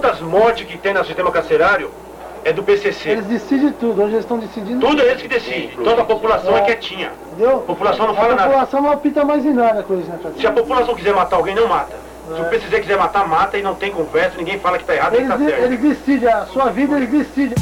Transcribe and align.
Todas 0.00 0.16
as 0.16 0.20
mortes 0.22 0.66
que 0.66 0.78
tem 0.78 0.94
no 0.94 1.04
sistema 1.04 1.30
carcerário 1.30 1.90
é 2.42 2.54
do 2.54 2.62
PCC. 2.62 3.10
Eles 3.10 3.26
decidem 3.26 3.70
tudo, 3.72 4.00
hoje 4.00 4.12
eles 4.14 4.24
estão 4.24 4.38
decidindo 4.38 4.80
Tudo 4.80 5.02
é 5.02 5.10
eles 5.10 5.20
que 5.20 5.28
decidem. 5.28 5.68
Toda 5.84 6.00
a 6.00 6.04
população 6.06 6.56
é, 6.56 6.62
quietinha. 6.62 7.12
Entendeu? 7.26 7.56
A 7.56 7.60
população 7.60 8.06
não 8.06 8.14
fala 8.14 8.32
A 8.32 8.36
nada. 8.36 8.48
população 8.48 8.82
não 8.82 8.92
apita 8.92 9.24
mais 9.26 9.44
em 9.44 9.52
nada 9.52 9.82
com 9.82 10.00
isso, 10.00 10.08
né? 10.08 10.18
Se 10.38 10.46
a 10.46 10.52
população 10.52 10.94
quiser 10.94 11.12
matar 11.14 11.36
alguém, 11.36 11.54
não 11.54 11.68
mata. 11.68 11.94
Se 12.34 12.40
o 12.40 12.44
PCC 12.46 12.80
quiser 12.80 12.96
matar, 12.96 13.28
mata 13.28 13.58
e 13.58 13.62
não 13.62 13.74
tem 13.74 13.90
conversa, 13.92 14.38
ninguém 14.38 14.58
fala 14.58 14.78
que 14.78 14.84
tá 14.84 14.94
errado 14.94 15.12
nem 15.12 15.20
Eles, 15.22 15.32
que 15.36 15.38
tá 15.38 15.50
certo. 15.50 15.64
eles 15.64 15.80
decidem, 15.80 16.28
a 16.30 16.46
sua 16.46 16.70
vida 16.70 16.96
eles 16.96 17.10
decidem. 17.10 17.58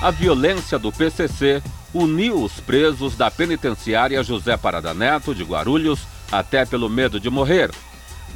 A 0.00 0.10
violência 0.10 0.78
do 0.78 0.90
PCC 0.90 1.62
uniu 1.92 2.42
os 2.42 2.60
presos 2.60 3.14
da 3.14 3.30
penitenciária 3.30 4.22
José 4.22 4.56
Parada 4.56 4.94
Neto 4.94 5.34
de 5.34 5.44
Guarulhos 5.44 6.00
até 6.32 6.64
pelo 6.64 6.88
medo 6.88 7.20
de 7.20 7.28
morrer. 7.28 7.70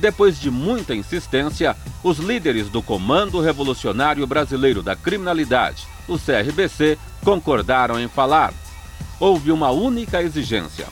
Depois 0.02 0.40
de 0.40 0.50
muita 0.50 0.96
insistência, 0.96 1.76
os 2.02 2.18
líderes 2.18 2.68
do 2.68 2.82
Comando 2.82 3.40
Revolucionário 3.40 4.26
Brasileiro 4.26 4.82
da 4.82 4.96
Criminalidade, 4.96 5.86
o 6.08 6.18
CRBC, 6.18 6.98
concordaram 7.24 8.00
em 8.00 8.08
falar. 8.08 8.52
Houve 9.20 9.52
uma 9.52 9.70
única 9.70 10.20
exigência. 10.20 10.88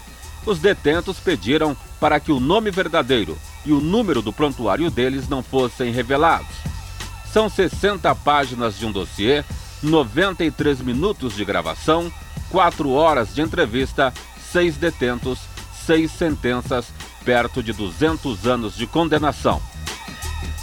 Os 0.46 0.60
detentos 0.60 1.18
pediram 1.18 1.76
para 1.98 2.20
que 2.20 2.30
o 2.30 2.38
nome 2.38 2.70
verdadeiro 2.70 3.36
e 3.66 3.72
o 3.72 3.80
número 3.80 4.22
do 4.22 4.32
prontuário 4.32 4.88
deles 4.92 5.28
não 5.28 5.42
fossem 5.42 5.90
revelados. 5.90 6.54
São 7.32 7.48
60 7.48 8.14
páginas 8.14 8.78
de 8.78 8.86
um 8.86 8.92
dossiê, 8.92 9.44
93 9.82 10.82
minutos 10.82 11.34
de 11.34 11.44
gravação, 11.44 12.12
4 12.48 12.88
horas 12.92 13.34
de 13.34 13.42
entrevista, 13.42 14.14
6 14.52 14.76
detentos, 14.76 15.40
6 15.84 16.08
sentenças, 16.12 16.92
perto 17.24 17.62
de 17.62 17.72
200 17.72 18.46
anos 18.46 18.76
de 18.76 18.86
condenação. 18.86 19.60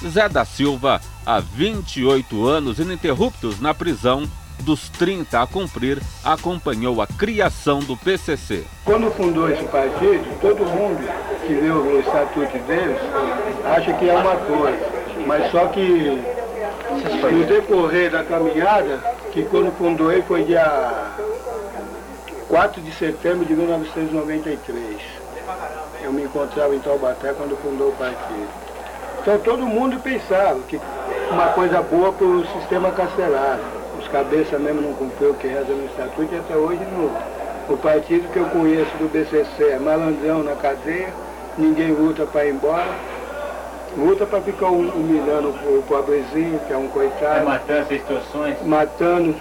Zé 0.08 0.30
da 0.30 0.46
Silva, 0.46 1.02
há 1.26 1.40
28 1.40 2.46
anos 2.46 2.80
ininterruptos 2.80 3.60
na 3.60 3.74
prisão, 3.74 4.30
dos 4.60 4.90
30 4.90 5.42
a 5.42 5.48
cumprir, 5.48 6.02
acompanhou 6.24 7.02
a 7.02 7.08
criação 7.08 7.80
do 7.80 7.96
PCC. 7.96 8.66
Quando 8.84 9.12
fundou 9.12 9.50
esse 9.50 9.64
partido, 9.66 10.40
todo 10.42 10.66
mundo 10.66 11.08
que 11.46 11.54
vê 11.54 11.70
o 11.70 12.00
estatuto 12.00 12.58
deles 12.68 12.98
acha 13.66 13.94
que 13.94 14.10
é 14.10 14.14
uma 14.14 14.36
coisa, 14.36 14.80
mas 15.26 15.52
só 15.52 15.68
que 15.68 16.22
no 17.32 17.46
decorrer 17.46 18.12
da 18.12 18.24
caminhada, 18.24 18.98
que 19.32 19.44
quando 19.44 19.72
fundou 19.78 20.12
ele 20.12 20.24
foi 20.24 20.44
dia 20.44 21.14
4 22.50 22.82
de 22.82 22.92
setembro 22.92 23.46
de 23.46 23.54
1993. 23.54 25.02
Eu 26.08 26.14
me 26.14 26.24
encontrava 26.24 26.74
em 26.74 26.80
Taubaté 26.80 27.34
quando 27.34 27.58
fundou 27.58 27.90
o 27.90 27.96
partido. 27.98 28.48
Então 29.22 29.38
todo 29.40 29.68
mundo 29.68 30.00
pensava 30.00 30.58
que 30.62 30.80
uma 31.34 31.50
coisa 31.50 31.82
boa 31.82 32.14
para 32.14 32.26
o 32.26 32.46
sistema 32.48 32.90
carcerário. 32.92 33.62
Os 34.00 34.08
cabeças 34.08 34.58
mesmo 34.62 34.80
não 34.82 34.94
cumpriu 34.94 35.32
o 35.32 35.36
que 35.36 35.48
reza 35.48 35.74
no 35.74 35.86
estatuto 35.86 36.34
e 36.34 36.38
até 36.38 36.56
hoje 36.56 36.80
no, 36.86 37.12
o 37.74 37.78
partido 37.78 38.32
que 38.32 38.40
eu 38.40 38.46
conheço 38.46 38.96
do 38.96 39.10
BCC 39.10 39.72
é 39.72 39.78
malandrão 39.80 40.44
na 40.44 40.56
cadeia, 40.56 41.14
ninguém 41.58 41.92
luta 41.92 42.26
para 42.26 42.46
ir 42.46 42.54
embora, 42.54 42.88
luta 43.98 44.26
para 44.26 44.40
ficar 44.44 44.68
hum- 44.68 44.90
humilhando 44.96 45.50
o 45.50 45.84
pobrezinho, 45.90 46.58
que 46.60 46.72
é 46.72 46.78
um 46.78 46.88
coitado, 46.88 47.46
Matança, 47.46 47.94
extorsões. 47.94 48.56
matando, 48.66 49.36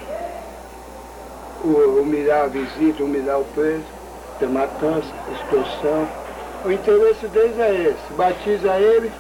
humilhar 1.63 2.47
a 2.47 2.49
visita, 2.49 3.05
humilhar 3.05 3.39
o 3.39 3.45
preso, 3.45 3.85
ter 4.41 4.49
matança, 4.49 5.09
extorsão. 5.33 6.09
O 6.65 6.73
interesse 6.73 7.27
deles 7.29 7.59
é 7.59 7.75
esse, 7.91 8.15
batiza 8.17 8.77
ele, 8.77 9.13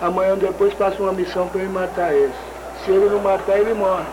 amanhã 0.00 0.36
depois 0.36 0.72
passa 0.74 1.02
uma 1.02 1.12
missão 1.12 1.48
para 1.48 1.60
ele 1.60 1.72
matar 1.72 2.14
ele. 2.14 2.32
Se 2.84 2.90
ele 2.90 3.08
não 3.08 3.20
matar, 3.20 3.58
ele 3.58 3.74
morre. 3.74 4.04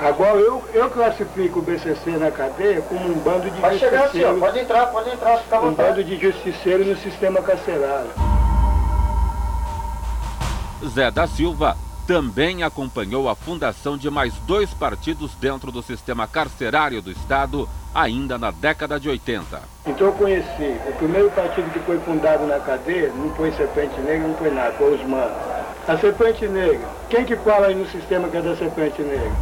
Agora 0.00 0.38
eu, 0.38 0.62
eu 0.72 0.90
classifico 0.90 1.58
o 1.58 1.62
BCC 1.62 2.10
na 2.18 2.30
cadeia 2.30 2.80
como 2.82 3.10
um 3.10 3.18
bando 3.18 3.50
de 3.50 3.60
Pode 3.60 3.78
chegar 3.78 4.04
assim, 4.04 4.22
ó, 4.22 4.28
justiceiros, 4.28 4.40
pode 4.40 4.58
entrar, 4.60 4.86
pode 4.86 5.10
entrar, 5.10 5.38
fica 5.38 5.56
à 5.56 5.60
um 5.60 5.74
bando 5.74 6.04
de 6.04 6.16
justiceiros 6.16 6.86
no 6.86 6.96
sistema 6.96 7.42
carcerário. 7.42 8.10
Zé 10.86 11.10
da 11.10 11.26
Silva 11.26 11.76
também 12.06 12.62
acompanhou 12.62 13.28
a 13.28 13.34
fundação 13.34 13.98
de 13.98 14.08
mais 14.08 14.32
dois 14.46 14.72
partidos 14.72 15.32
dentro 15.34 15.72
do 15.72 15.82
sistema 15.82 16.26
carcerário 16.26 17.02
do 17.02 17.10
Estado, 17.10 17.68
ainda 17.98 18.38
na 18.38 18.52
década 18.52 19.00
de 19.00 19.08
80. 19.08 19.60
Então 19.86 20.06
eu 20.06 20.12
conheci, 20.12 20.76
o 20.88 20.92
primeiro 20.98 21.30
partido 21.32 21.68
que 21.72 21.80
foi 21.80 21.98
fundado 21.98 22.46
na 22.46 22.60
cadeia, 22.60 23.12
não 23.12 23.34
foi 23.34 23.50
Serpente 23.52 24.00
Negra, 24.00 24.28
não 24.28 24.36
foi 24.36 24.50
nada, 24.52 24.72
foi 24.74 24.94
os 24.94 25.02
manos. 25.04 25.36
A 25.88 25.98
Serpente 25.98 26.46
Negra, 26.46 26.88
quem 27.10 27.24
que 27.24 27.34
fala 27.36 27.66
aí 27.66 27.74
no 27.74 27.88
sistema 27.88 28.28
que 28.28 28.36
é 28.36 28.42
da 28.42 28.54
Serpente 28.56 29.02
Negra? 29.02 29.32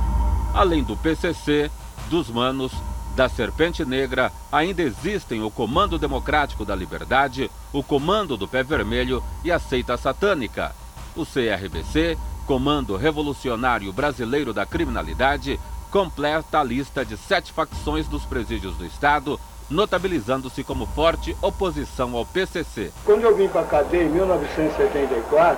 Além 0.54 0.82
do 0.82 0.96
PCC, 0.96 1.70
dos 2.08 2.30
Manos, 2.30 2.72
da 3.14 3.28
Serpente 3.28 3.84
Negra, 3.84 4.32
ainda 4.50 4.82
existem 4.82 5.42
o 5.42 5.50
Comando 5.50 5.98
Democrático 5.98 6.64
da 6.64 6.74
Liberdade, 6.74 7.50
o 7.74 7.82
Comando 7.82 8.38
do 8.38 8.48
Pé 8.48 8.62
Vermelho 8.62 9.22
e 9.44 9.52
a 9.52 9.58
Seita 9.58 9.98
Satânica. 9.98 10.74
O 11.14 11.26
CRBC, 11.26 12.16
Comando 12.46 12.96
Revolucionário 12.96 13.92
Brasileiro 13.92 14.54
da 14.54 14.64
Criminalidade, 14.64 15.58
completa 15.96 16.60
a 16.60 16.62
lista 16.62 17.06
de 17.06 17.16
sete 17.16 17.50
facções 17.50 18.06
dos 18.06 18.22
presídios 18.26 18.76
do 18.76 18.84
Estado, 18.84 19.40
notabilizando-se 19.70 20.62
como 20.62 20.84
forte 20.84 21.34
oposição 21.40 22.14
ao 22.14 22.26
PCC. 22.26 22.92
Quando 23.02 23.22
eu 23.22 23.34
vim 23.34 23.48
para 23.48 23.62
a 23.62 23.64
cadeia 23.64 24.02
em 24.02 24.10
1974, 24.10 25.56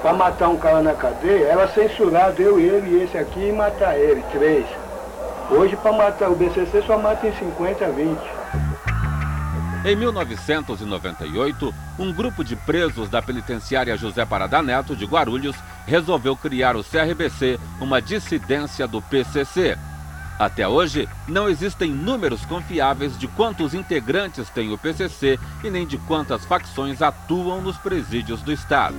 para 0.00 0.14
matar 0.14 0.48
um 0.48 0.56
cara 0.56 0.80
na 0.80 0.94
cadeia, 0.94 1.48
era 1.48 1.68
censurado 1.68 2.40
eu, 2.40 2.58
ele 2.58 2.96
e 2.96 3.02
esse 3.02 3.18
aqui 3.18 3.40
e 3.40 3.52
matar 3.52 3.94
ele, 3.98 4.24
três. 4.32 4.64
Hoje 5.50 5.76
para 5.76 5.92
matar 5.92 6.30
o 6.30 6.34
BCC 6.34 6.82
só 6.86 6.96
mata 6.96 7.26
em 7.26 7.34
50, 7.34 7.88
20. 7.88 8.41
Em 9.84 9.96
1998, 9.96 11.74
um 11.98 12.12
grupo 12.12 12.44
de 12.44 12.54
presos 12.54 13.08
da 13.08 13.20
penitenciária 13.20 13.96
José 13.96 14.24
Parada 14.24 14.62
Neto 14.62 14.94
de 14.94 15.04
Guarulhos 15.04 15.56
resolveu 15.84 16.36
criar 16.36 16.76
o 16.76 16.84
CRBC, 16.84 17.58
uma 17.80 18.00
dissidência 18.00 18.86
do 18.86 19.02
PCC. 19.02 19.76
Até 20.38 20.68
hoje, 20.68 21.08
não 21.26 21.48
existem 21.48 21.90
números 21.90 22.44
confiáveis 22.44 23.18
de 23.18 23.26
quantos 23.26 23.74
integrantes 23.74 24.48
tem 24.50 24.72
o 24.72 24.78
PCC 24.78 25.36
e 25.64 25.70
nem 25.70 25.84
de 25.84 25.98
quantas 25.98 26.44
facções 26.44 27.02
atuam 27.02 27.60
nos 27.60 27.76
presídios 27.76 28.40
do 28.40 28.52
Estado. 28.52 28.94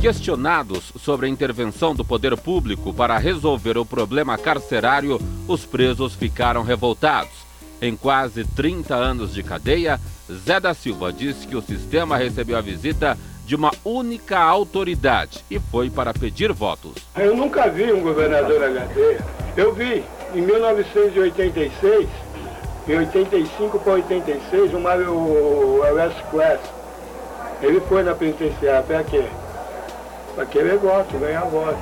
Questionados 0.00 0.92
sobre 0.96 1.26
a 1.26 1.28
intervenção 1.28 1.92
do 1.92 2.04
poder 2.04 2.36
público 2.36 2.94
para 2.94 3.18
resolver 3.18 3.76
o 3.76 3.84
problema 3.84 4.38
carcerário, 4.38 5.20
os 5.48 5.66
presos 5.66 6.14
ficaram 6.14 6.62
revoltados. 6.62 7.45
Em 7.80 7.94
quase 7.94 8.44
30 8.44 8.94
anos 8.94 9.34
de 9.34 9.42
cadeia, 9.42 10.00
Zé 10.30 10.58
da 10.58 10.72
Silva 10.72 11.12
disse 11.12 11.46
que 11.46 11.56
o 11.56 11.62
sistema 11.62 12.16
recebeu 12.16 12.56
a 12.56 12.60
visita 12.60 13.16
de 13.44 13.54
uma 13.54 13.70
única 13.84 14.38
autoridade 14.38 15.44
e 15.50 15.60
foi 15.60 15.88
para 15.88 16.12
pedir 16.12 16.52
votos. 16.52 16.94
Eu 17.16 17.36
nunca 17.36 17.68
vi 17.68 17.92
um 17.92 18.00
governador 18.00 18.60
na 18.60 18.80
cadeia. 18.80 19.24
Eu 19.56 19.72
vi, 19.72 20.02
em 20.34 20.40
1986, 20.40 22.08
em 22.88 22.96
85 22.96 23.78
para 23.78 23.92
86, 23.92 24.74
o 24.74 24.80
Mário 24.80 25.82
Alessio 25.84 26.24
Quest. 26.30 26.64
Ele 27.62 27.80
foi 27.80 28.02
na 28.02 28.14
penitenciária, 28.14 28.82
para 28.82 29.04
quê? 29.04 29.24
Para 30.34 30.46
querer 30.46 30.76
voto, 30.78 31.16
ganhar 31.18 31.44
voto. 31.44 31.78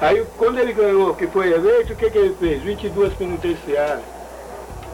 Aí, 0.00 0.24
quando 0.36 0.58
ele 0.58 0.72
ganhou, 0.72 1.14
que 1.14 1.26
foi 1.26 1.52
eleito, 1.52 1.92
o 1.92 1.96
que, 1.96 2.10
que 2.10 2.18
ele 2.18 2.34
fez? 2.38 2.62
22 2.62 3.14
penitenciárias. 3.14 4.15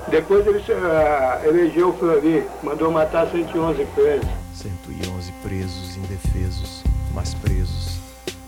Depois 0.09 0.47
ele 0.47 0.63
ah, 0.73 1.41
elegeu 1.45 1.91
o 1.91 1.93
Flori, 1.93 2.45
mandou 2.63 2.91
matar 2.91 3.29
111 3.31 3.85
presos. 3.95 4.29
111 4.55 5.33
presos 5.43 5.97
indefesos, 5.97 6.85
mas 7.15 7.35
presos 7.35 7.99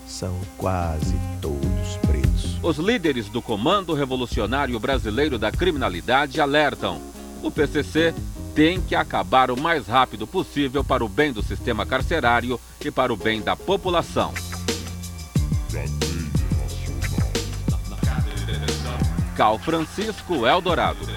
são 0.05 0.39
quase 0.57 1.15
todos 1.41 1.97
pretos. 2.07 2.57
Os 2.63 2.77
líderes 2.77 3.27
do 3.29 3.41
Comando 3.41 3.93
Revolucionário 3.93 4.79
Brasileiro 4.79 5.37
da 5.37 5.51
Criminalidade 5.51 6.39
alertam: 6.39 7.01
o 7.43 7.51
PCC 7.51 8.13
tem 8.55 8.79
que 8.79 8.95
acabar 8.95 9.51
o 9.51 9.59
mais 9.59 9.87
rápido 9.87 10.25
possível 10.25 10.83
para 10.83 11.03
o 11.03 11.09
bem 11.09 11.33
do 11.33 11.43
sistema 11.43 11.85
carcerário 11.85 12.59
e 12.83 12.89
para 12.89 13.11
o 13.11 13.17
bem 13.17 13.41
da 13.41 13.55
população. 13.55 14.33
Cal 19.35 19.59
Francisco 19.59 20.47
Eldorado. 20.47 21.14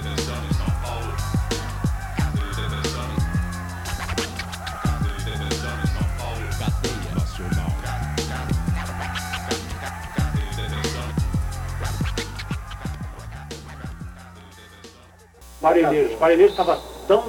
Parelheiros. 15.61 16.13
Parelheiros 16.19 16.53
estava 16.53 16.79
tão, 17.07 17.23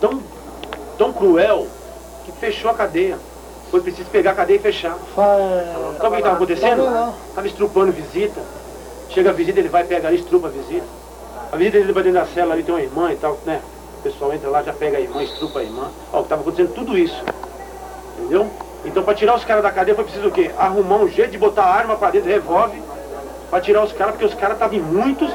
tão, 0.00 0.20
tão 0.98 1.12
cruel 1.12 1.66
que 2.24 2.32
fechou 2.32 2.70
a 2.70 2.74
cadeia. 2.74 3.18
foi 3.70 3.80
preciso 3.80 4.08
pegar 4.10 4.32
a 4.32 4.34
cadeia 4.34 4.56
e 4.56 4.60
fechar. 4.60 4.96
Fa- 5.14 5.24
Sabe 5.96 6.08
o 6.08 6.10
que 6.10 6.16
estava 6.18 6.34
acontecendo? 6.36 6.82
Estava 7.28 7.46
estrupando 7.46 7.92
visita. 7.92 8.40
Chega 9.10 9.30
a 9.30 9.32
visita, 9.32 9.58
ele 9.60 9.68
vai, 9.68 9.84
pega 9.84 10.08
ali, 10.08 10.18
estrupa 10.18 10.46
a 10.48 10.50
visita. 10.50 10.84
A 11.52 11.56
visita 11.56 11.78
dele 11.78 11.92
vai 11.92 12.02
dentro 12.02 12.20
da 12.20 12.26
cela 12.26 12.54
ali, 12.54 12.62
tem 12.62 12.74
uma 12.74 12.80
irmã 12.82 13.12
e 13.12 13.16
tal, 13.16 13.38
né? 13.44 13.60
O 13.98 14.02
pessoal 14.02 14.32
entra 14.32 14.48
lá, 14.50 14.62
já 14.62 14.72
pega 14.72 14.98
a 14.98 15.00
irmã, 15.00 15.22
estrupa 15.22 15.60
a 15.60 15.62
irmã. 15.62 15.88
Ó, 16.12 16.20
estava 16.20 16.42
acontecendo 16.42 16.74
tudo 16.74 16.96
isso. 16.98 17.22
Entendeu? 18.18 18.48
Então 18.84 19.02
para 19.02 19.14
tirar 19.14 19.34
os 19.34 19.44
caras 19.44 19.62
da 19.62 19.70
cadeia 19.72 19.94
foi 19.94 20.04
preciso 20.04 20.28
o 20.28 20.30
quê? 20.30 20.50
Arrumar 20.58 20.96
um 20.96 21.08
jeito 21.08 21.30
de 21.30 21.38
botar 21.38 21.64
a 21.64 21.74
arma 21.74 21.96
para 21.96 22.10
dentro, 22.10 22.28
revólver, 22.28 22.80
para 23.50 23.60
tirar 23.60 23.82
os 23.82 23.92
caras, 23.92 24.12
porque 24.14 24.26
os 24.26 24.34
caras 24.34 24.56
estavam 24.56 24.76
em 24.76 24.82
muitos 24.82 25.30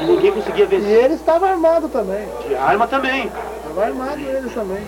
e 0.00 0.04
ninguém 0.04 0.32
conseguia 0.32 0.64
E 0.64 0.68
vencer. 0.68 1.04
ele 1.04 1.14
estava 1.14 1.48
armado 1.50 1.88
também. 1.88 2.28
De 2.46 2.54
arma 2.54 2.86
também. 2.86 3.26
Estava 3.26 3.84
armado 3.84 4.20
ele 4.20 4.50
também. 4.50 4.82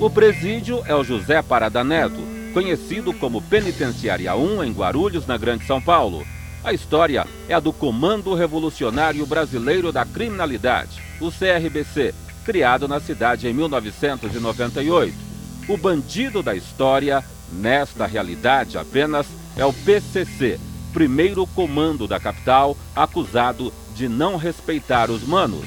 O 0.00 0.08
presídio 0.08 0.82
é 0.86 0.94
o 0.94 1.02
José 1.02 1.42
Parada 1.42 1.82
Neto, 1.82 2.20
conhecido 2.54 3.12
como 3.12 3.42
Penitenciária 3.42 4.34
1 4.36 4.64
em 4.64 4.72
Guarulhos, 4.72 5.26
na 5.26 5.36
Grande 5.36 5.66
São 5.66 5.80
Paulo. 5.80 6.24
A 6.62 6.72
história 6.72 7.26
é 7.48 7.54
a 7.54 7.60
do 7.60 7.72
Comando 7.72 8.34
Revolucionário 8.34 9.24
Brasileiro 9.26 9.90
da 9.92 10.04
Criminalidade, 10.04 11.00
o 11.20 11.30
CRBC, 11.30 12.14
criado 12.44 12.86
na 12.86 13.00
cidade 13.00 13.48
em 13.48 13.52
1998. 13.52 15.14
O 15.68 15.76
bandido 15.76 16.42
da 16.42 16.54
história, 16.54 17.22
nesta 17.52 18.06
realidade 18.06 18.78
apenas, 18.78 19.26
é 19.56 19.64
o 19.64 19.72
PCC, 19.72 20.58
primeiro 20.92 21.46
comando 21.46 22.06
da 22.06 22.18
capital, 22.18 22.76
acusado 22.94 23.72
de 23.94 24.08
não 24.08 24.36
respeitar 24.36 25.10
os 25.10 25.22
manos. 25.22 25.66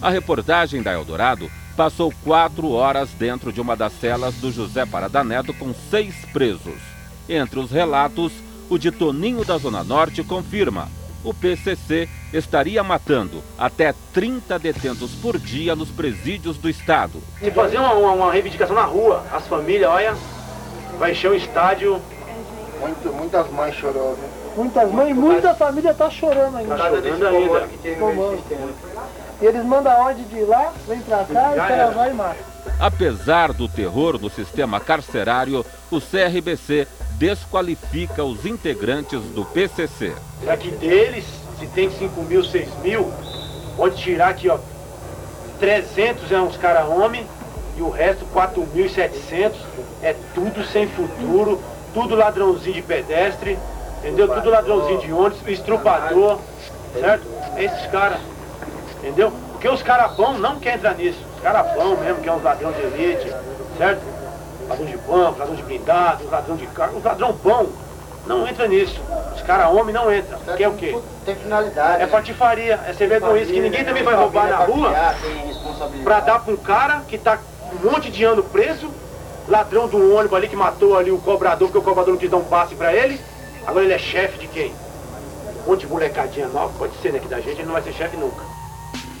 A 0.00 0.10
reportagem 0.10 0.82
da 0.82 0.92
Eldorado 0.92 1.50
passou 1.76 2.12
quatro 2.24 2.72
horas 2.72 3.10
dentro 3.10 3.52
de 3.52 3.60
uma 3.60 3.76
das 3.76 3.92
celas 3.94 4.34
do 4.34 4.52
José 4.52 4.84
Parada 4.84 5.24
Neto 5.24 5.54
com 5.54 5.72
seis 5.90 6.14
presos. 6.32 6.80
Entre 7.28 7.58
os 7.58 7.70
relatos, 7.70 8.32
o 8.68 8.78
de 8.78 8.90
Toninho 8.90 9.44
da 9.44 9.58
Zona 9.58 9.82
Norte 9.82 10.22
confirma. 10.22 10.88
O 11.22 11.34
PCC 11.34 12.08
estaria 12.32 12.82
matando 12.82 13.42
até 13.58 13.94
30 14.12 14.58
detentos 14.58 15.10
por 15.12 15.38
dia 15.38 15.76
nos 15.76 15.90
presídios 15.90 16.56
do 16.56 16.68
estado. 16.68 17.22
Se 17.38 17.50
fazer 17.50 17.78
uma, 17.78 17.92
uma, 17.92 18.12
uma 18.12 18.32
reivindicação 18.32 18.74
na 18.74 18.84
rua, 18.84 19.24
as 19.32 19.46
famílias, 19.46 19.90
olha, 19.90 20.16
vai 20.98 21.12
encher 21.12 21.30
o 21.30 21.34
estádio. 21.34 22.00
Muito, 22.80 23.12
muitas 23.12 23.50
mães 23.50 23.74
chorou, 23.74 24.16
viu? 24.16 24.39
Muitas 24.56 24.90
mães, 24.90 25.14
muita 25.14 25.54
família 25.54 25.94
tá 25.94 26.10
chorando 26.10 26.56
ainda. 26.56 26.76
Tá 26.76 26.88
chorando 26.88 27.26
ainda. 27.26 27.68
E 29.40 29.46
eles 29.46 29.64
mandam 29.64 29.92
a 29.92 29.98
ordem 30.04 30.24
de 30.24 30.36
ir 30.36 30.44
lá, 30.44 30.72
vem 30.86 31.00
pra 31.00 31.24
cá, 31.24 31.52
e 31.52 31.56
Já 31.56 31.66
cara 31.68 31.90
vai 31.90 32.10
e 32.10 32.14
mata. 32.14 32.36
Apesar 32.78 33.52
do 33.52 33.68
terror 33.68 34.18
do 34.18 34.28
sistema 34.28 34.78
carcerário, 34.80 35.64
o 35.90 36.00
CRBC 36.00 36.86
desqualifica 37.12 38.24
os 38.24 38.44
integrantes 38.44 39.20
do 39.34 39.44
PCC. 39.44 40.14
Que 40.58 40.70
deles, 40.70 41.24
se 41.58 41.66
tem 41.68 41.90
5 41.90 42.22
mil, 42.22 42.44
6 42.44 42.68
mil, 42.82 43.10
pode 43.76 43.96
tirar 43.96 44.30
aqui, 44.30 44.48
ó, 44.48 44.58
300 45.58 46.32
é 46.32 46.40
uns 46.40 46.56
cara 46.56 46.86
homem 46.86 47.26
e 47.76 47.82
o 47.82 47.90
resto 47.90 48.26
4.700 48.34 49.52
é 50.02 50.14
tudo 50.34 50.64
sem 50.64 50.88
futuro, 50.88 51.60
tudo 51.92 52.14
ladrãozinho 52.14 52.74
de 52.74 52.82
pedestre, 52.82 53.58
entendeu? 54.00 54.28
Tudo 54.28 54.50
ladrãozinho 54.50 54.98
de 55.00 55.12
ônibus, 55.12 55.46
estrupador, 55.46 56.38
certo? 56.98 57.26
Esses 57.56 57.86
caras, 57.90 58.18
entendeu? 58.98 59.32
Porque 59.52 59.68
os 59.68 59.82
caras 59.82 60.12
bons 60.12 60.38
não 60.38 60.58
querem 60.58 60.78
entrar 60.78 60.94
nisso. 60.94 61.18
Os 61.36 61.42
caras 61.42 61.74
bons 61.74 61.98
mesmo, 62.00 62.22
que 62.22 62.28
é 62.28 62.32
uns 62.32 62.42
ladrão 62.42 62.72
de 62.72 62.80
elite, 62.80 63.32
certo? 63.76 64.02
Ladrão 64.68 64.86
de 64.86 64.96
banco, 64.96 65.38
ladrão 65.38 65.54
de 65.54 65.62
blindado, 65.62 66.24
os 66.24 66.30
ladrão 66.30 66.56
de 66.56 66.66
carro, 66.68 66.96
os 66.96 67.04
ladrão 67.04 67.32
bom 67.32 67.66
não 68.26 68.46
entra 68.46 68.66
nisso. 68.68 69.00
Os 69.34 69.42
caras 69.42 69.74
homem 69.74 69.94
não 69.94 70.14
entram. 70.14 70.38
Que 70.56 70.64
é 70.64 70.68
o 70.68 70.74
quê? 70.74 70.96
Tem 71.24 71.34
finalidade. 71.34 72.02
É 72.02 72.06
patifaria, 72.06 72.78
é 72.86 72.92
ser 72.92 73.06
vergonhice 73.08 73.52
que 73.52 73.60
ninguém 73.60 73.84
também 73.84 74.02
vai 74.02 74.14
roubar 74.14 74.48
na 74.48 74.58
rua 74.58 74.92
pra 76.04 76.20
dar 76.20 76.40
pra 76.40 76.52
um 76.52 76.56
cara 76.56 77.02
que 77.08 77.18
tá 77.18 77.38
um 77.72 77.90
monte 77.90 78.10
de 78.10 78.24
ano 78.24 78.42
preso, 78.42 78.90
ladrão 79.48 79.88
de 79.88 79.96
um 79.96 80.16
ônibus 80.16 80.36
ali 80.36 80.48
que 80.48 80.56
matou 80.56 80.96
ali 80.96 81.10
o 81.10 81.18
cobrador, 81.18 81.68
porque 81.68 81.78
o 81.78 81.82
cobrador 81.82 82.12
não 82.12 82.20
quis 82.20 82.30
dar 82.30 82.36
um 82.36 82.44
passe 82.44 82.74
pra 82.74 82.92
ele. 82.92 83.20
Agora 83.66 83.84
ele 83.84 83.94
é 83.94 83.98
chefe 83.98 84.38
de 84.38 84.48
quem? 84.48 84.72
Um 85.64 85.70
monte 85.70 85.80
de 85.80 85.86
molecadinha 85.86 86.48
nova, 86.48 86.72
pode 86.78 86.96
ser, 87.00 87.12
né? 87.12 87.18
Que 87.18 87.28
da 87.28 87.40
gente 87.40 87.58
ele 87.58 87.64
não 87.64 87.72
vai 87.72 87.82
ser 87.82 87.92
chefe 87.92 88.16
nunca. 88.16 88.42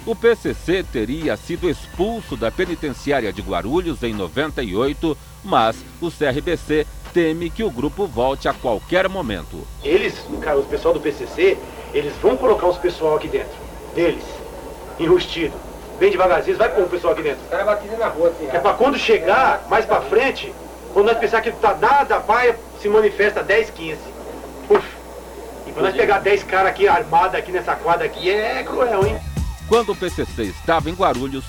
O 0.06 0.16
PCC 0.16 0.82
teria 0.82 1.36
sido 1.36 1.68
expulso 1.68 2.36
da 2.36 2.50
penitenciária 2.50 3.32
de 3.32 3.42
Guarulhos 3.42 4.02
em 4.02 4.14
98, 4.14 5.16
mas 5.44 5.76
o 6.00 6.10
CRBC 6.10 6.86
teme 7.12 7.50
que 7.50 7.62
o 7.62 7.70
grupo 7.70 8.06
volte 8.06 8.48
a 8.48 8.54
qualquer 8.54 9.08
momento. 9.08 9.66
Eles, 9.84 10.14
cara, 10.40 10.58
o 10.58 10.64
pessoal 10.64 10.94
do 10.94 11.00
PCC, 11.00 11.58
eles 11.92 12.14
vão 12.16 12.36
colocar 12.36 12.66
os 12.66 12.78
pessoal 12.78 13.16
aqui 13.16 13.28
dentro, 13.28 13.56
deles, 13.94 14.24
enrustido. 14.98 15.54
Bem 15.98 16.10
devagarzinho, 16.10 16.56
vai 16.56 16.70
pôr 16.70 16.84
o 16.84 16.88
pessoal 16.88 17.12
aqui 17.12 17.22
dentro. 17.22 17.44
O 17.44 17.50
cara 17.50 17.64
batida 17.64 17.96
na 17.98 18.08
rua, 18.08 18.30
assim. 18.30 18.48
É 18.50 18.58
pra 18.58 18.72
quando 18.72 18.98
chegar 18.98 19.66
mais 19.68 19.84
pra 19.84 20.00
frente, 20.00 20.50
quando 20.94 21.06
nós 21.06 21.18
pensar 21.18 21.42
que 21.42 21.52
tá 21.52 21.76
nada, 21.78 22.18
vai, 22.20 22.54
se 22.80 22.88
manifesta 22.88 23.42
10, 23.42 23.68
15. 23.70 23.98
E 25.70 25.72
pra 25.72 25.84
nós 25.84 25.94
pegar 25.94 26.18
10 26.18 26.42
caras 26.42 26.70
aqui 26.72 26.88
armados 26.88 27.36
aqui 27.36 27.52
nessa 27.52 27.76
quadra 27.76 28.04
aqui 28.04 28.28
é 28.28 28.64
cruel, 28.64 29.06
hein? 29.06 29.16
Quando 29.68 29.92
o 29.92 29.96
PCC 29.96 30.42
estava 30.42 30.90
em 30.90 30.94
Guarulhos, 30.94 31.44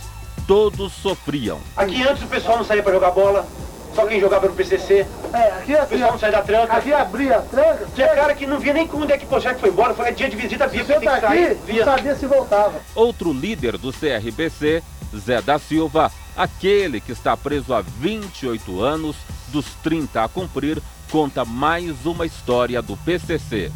todos 0.47 0.93
sofriam. 0.93 1.59
Aqui 1.75 2.07
antes 2.07 2.21
o 2.21 2.27
pessoal 2.27 2.57
não 2.57 2.63
saía 2.63 2.83
pra 2.83 2.93
jogar 2.93 3.09
bola, 3.09 3.47
só 3.95 4.05
quem 4.05 4.19
jogava 4.19 4.45
era 4.45 4.53
o 4.53 4.55
PCC. 4.55 5.07
É, 5.33 5.37
aqui 5.53 5.73
O 5.73 5.79
assim, 5.79 5.89
pessoal 5.89 6.11
não 6.11 6.19
saía 6.19 6.33
da 6.33 6.43
tranca. 6.43 6.73
aqui 6.73 6.93
abria 6.93 7.37
a 7.37 7.41
tranca, 7.41 7.87
Tinha 7.95 8.09
cara 8.09 8.35
que 8.35 8.45
não 8.45 8.59
via 8.59 8.73
nem 8.73 8.87
quando 8.87 9.09
é 9.09 9.17
que 9.17 9.25
o 9.25 9.27
projeto 9.27 9.57
foi 9.57 9.69
embora, 9.69 9.95
foi 9.95 10.11
dia 10.11 10.29
de 10.29 10.35
visita, 10.35 10.67
via 10.67 10.83
que 10.83 10.93
tá 10.93 11.15
que 11.15 11.21
sair, 11.21 11.51
aqui, 11.53 11.79
não 11.79 11.85
sabia 11.85 12.15
se 12.15 12.27
voltava. 12.27 12.73
Outro 12.93 13.33
líder 13.33 13.75
do 13.79 13.91
CRBC, 13.91 14.83
Zé 15.17 15.41
da 15.41 15.57
Silva, 15.57 16.11
aquele 16.37 17.01
que 17.01 17.11
está 17.11 17.35
preso 17.35 17.73
há 17.73 17.81
28 17.81 18.81
anos, 18.83 19.15
dos 19.47 19.65
30 19.81 20.23
a 20.23 20.27
cumprir, 20.29 20.79
conta 21.09 21.43
mais 21.43 22.05
uma 22.05 22.23
história 22.27 22.79
do 22.83 22.95
PCC. 22.97 23.71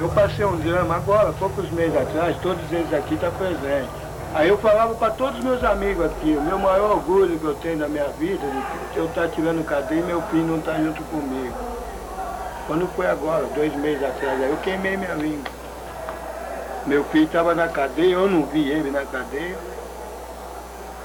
Eu 0.00 0.08
passei 0.08 0.46
um 0.46 0.56
drama 0.56 0.96
agora, 0.96 1.30
poucos 1.34 1.70
meses 1.72 1.94
atrás, 1.94 2.34
todos 2.40 2.72
eles 2.72 2.90
aqui 2.94 3.14
estão 3.14 3.30
presentes. 3.32 3.90
Aí 4.32 4.48
eu 4.48 4.56
falava 4.56 4.94
para 4.94 5.10
todos 5.10 5.38
os 5.38 5.44
meus 5.44 5.62
amigos 5.62 6.06
aqui, 6.06 6.38
o 6.38 6.40
meu 6.40 6.58
maior 6.58 6.92
orgulho 6.92 7.38
que 7.38 7.44
eu 7.44 7.54
tenho 7.56 7.76
na 7.76 7.86
minha 7.86 8.08
vida, 8.18 8.40
de 8.92 8.96
eu 8.96 9.04
estar 9.04 9.28
tirando 9.28 9.62
cadeia 9.62 10.00
e 10.00 10.04
meu 10.04 10.22
filho 10.22 10.44
não 10.44 10.58
estar 10.58 10.78
junto 10.78 11.02
comigo. 11.02 11.54
Quando 12.66 12.88
foi 12.96 13.08
agora, 13.08 13.44
dois 13.54 13.76
meses 13.76 14.02
atrás, 14.02 14.42
aí 14.42 14.48
eu 14.48 14.56
queimei 14.58 14.96
minha 14.96 15.12
língua. 15.12 15.52
Meu 16.86 17.04
filho 17.04 17.26
estava 17.26 17.54
na 17.54 17.68
cadeia, 17.68 18.14
eu 18.14 18.30
não 18.30 18.46
vi 18.46 18.70
ele 18.70 18.90
na 18.90 19.04
cadeia. 19.04 19.58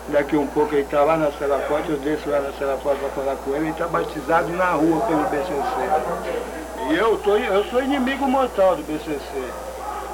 Daqui 0.09 0.37
um 0.37 0.45
pouco 0.47 0.75
ele 0.75 0.83
está 0.83 1.03
lá 1.03 1.17
na 1.17 1.31
cela 1.31 1.59
forte, 1.67 1.89
eu 1.89 1.97
desço 1.97 2.29
lá 2.29 2.39
na 2.39 2.51
cela 2.53 2.77
forte 2.77 2.99
para 2.99 3.09
falar 3.09 3.35
com 3.37 3.51
ele, 3.55 3.65
ele 3.65 3.71
está 3.71 3.87
batizado 3.87 4.49
na 4.49 4.71
rua 4.71 5.01
pelo 5.01 5.23
BCC. 5.23 6.91
E 6.91 6.95
eu, 6.95 7.17
tô, 7.17 7.35
eu 7.35 7.63
sou 7.65 7.81
inimigo 7.81 8.27
mortal 8.27 8.75
do 8.75 8.83
BCC. 8.83 9.19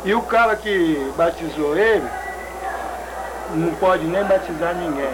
E 0.06 0.14
o 0.14 0.22
cara 0.22 0.56
que 0.56 1.12
batizou 1.18 1.78
ele, 1.78 2.08
não 3.54 3.74
pode 3.76 4.06
nem 4.06 4.24
batizar 4.24 4.76
ninguém. 4.76 5.12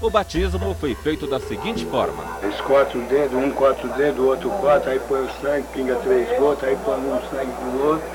O 0.00 0.08
batismo 0.08 0.74
foi 0.74 0.94
feito 0.94 1.26
da 1.26 1.40
seguinte 1.40 1.84
forma: 1.86 2.22
Eles 2.42 2.60
cortam 2.60 3.00
o 3.00 3.04
dedo, 3.04 3.36
um 3.36 3.50
corta 3.50 3.86
o 3.86 3.90
dedo, 3.90 4.22
o 4.22 4.26
outro 4.28 4.50
corta, 4.50 4.90
aí 4.90 5.00
põe 5.08 5.22
o 5.22 5.30
sangue, 5.40 5.66
pinga 5.72 5.96
três 5.96 6.38
gotas, 6.38 6.68
aí 6.68 6.78
põe 6.84 6.96
um 6.96 7.20
sangue 7.30 7.52
pro 7.52 7.88
outro. 7.88 8.06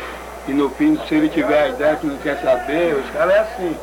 E 0.47 0.53
no 0.53 0.69
fim, 0.69 0.97
se 1.07 1.15
ele 1.15 1.29
tiver 1.29 1.63
a 1.63 1.67
ideia 1.69 1.95
que 1.97 2.07
não 2.07 2.17
quer 2.17 2.41
saber, 2.41 2.95
os 2.95 3.09
caras 3.11 3.33
é 3.33 3.39
assim. 3.39 3.77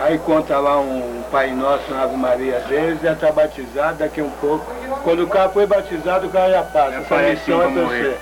Aí 0.00 0.18
conta 0.18 0.58
lá 0.58 0.78
um 0.80 1.22
Pai 1.30 1.50
Nosso 1.52 1.90
na 1.92 2.04
Ave 2.04 2.16
Maria 2.16 2.60
deles, 2.60 3.00
já 3.02 3.12
está 3.12 3.32
batizado, 3.32 3.98
daqui 3.98 4.22
um 4.22 4.30
pouco. 4.30 4.64
Quando 5.02 5.24
o 5.24 5.26
cara 5.26 5.48
foi 5.48 5.66
batizado, 5.66 6.26
o 6.26 6.30
cara 6.30 6.52
já 6.52 6.62
passa. 6.62 6.94
Essa 6.96 7.16
missão 7.18 7.62
é 7.62 7.68
você. 7.68 8.16